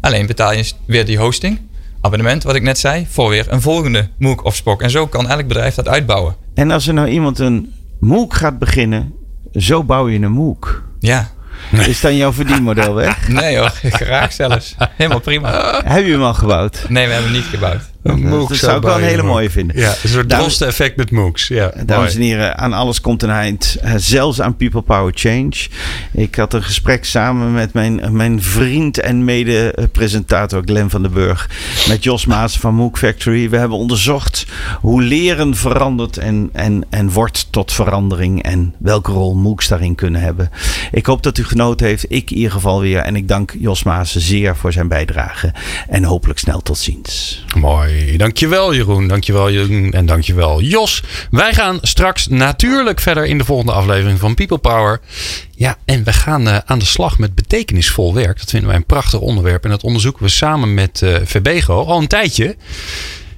[0.00, 1.60] Alleen betaal je weer die hosting,
[2.00, 4.82] abonnement, wat ik net zei, voor weer een volgende MOOC of Spok.
[4.82, 6.36] En zo kan elk bedrijf dat uitbouwen.
[6.54, 9.12] En als er nou iemand een MOOC gaat beginnen,
[9.52, 10.84] zo bouw je een MOOC.
[11.00, 11.30] Ja.
[11.72, 13.28] Is dan jouw verdienmodel weg?
[13.28, 14.74] Nee hoor, graag zelfs.
[14.96, 15.80] Helemaal prima.
[15.84, 16.84] Heb je hem al gebouwd?
[16.88, 17.82] Nee, we hebben hem niet gebouwd.
[18.04, 19.76] Dat zou ik wel een hele mooie vinden.
[19.78, 21.48] Ja, een soort Dames- drosten-effect met MOOCs.
[21.48, 22.30] Ja, Dames mooi.
[22.30, 23.76] en heren, aan alles komt een eind.
[23.82, 25.52] Eh, Zelfs aan People Power Change.
[26.12, 31.50] Ik had een gesprek samen met mijn, mijn vriend en mede-presentator Glenn van den Burg.
[31.88, 33.50] Met Jos Maas van MOOC Factory.
[33.50, 34.46] We hebben onderzocht
[34.80, 38.42] hoe leren verandert en, en, en wordt tot verandering.
[38.42, 40.50] En welke rol MOOCs daarin kunnen hebben.
[40.92, 42.04] Ik hoop dat u genoten heeft.
[42.08, 42.98] Ik in ieder geval weer.
[42.98, 45.52] En ik dank Jos Maas zeer voor zijn bijdrage.
[45.88, 47.44] En hopelijk snel tot ziens.
[47.58, 47.93] Mooi.
[48.16, 49.08] Dankjewel Jeroen.
[49.08, 49.92] Dankjewel Jeroen.
[49.92, 51.02] En dankjewel Jos.
[51.30, 55.00] Wij gaan straks natuurlijk verder in de volgende aflevering van People Power.
[55.56, 58.38] Ja, en we gaan eh, aan de slag met betekenisvol werk.
[58.38, 59.64] Dat vinden wij een prachtig onderwerp.
[59.64, 62.56] En dat onderzoeken we samen met eh Verbego al een tijdje.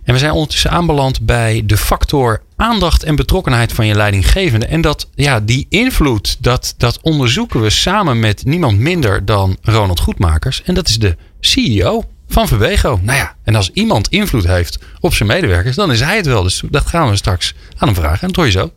[0.06, 4.66] En we zijn ondertussen aanbeland bij de factor aandacht en betrokkenheid van je leidinggevende.
[4.66, 10.00] En dat, ja, die invloed, dat, dat onderzoeken we samen met niemand minder dan Ronald
[10.00, 10.62] Goedmakers.
[10.62, 12.98] En dat is de CEO van Verbego.
[13.02, 16.42] Nou ja, en als iemand invloed heeft op zijn medewerkers, dan is hij het wel.
[16.42, 18.20] Dus dat gaan we straks aan hem vragen.
[18.20, 18.70] En dat hoor je zo.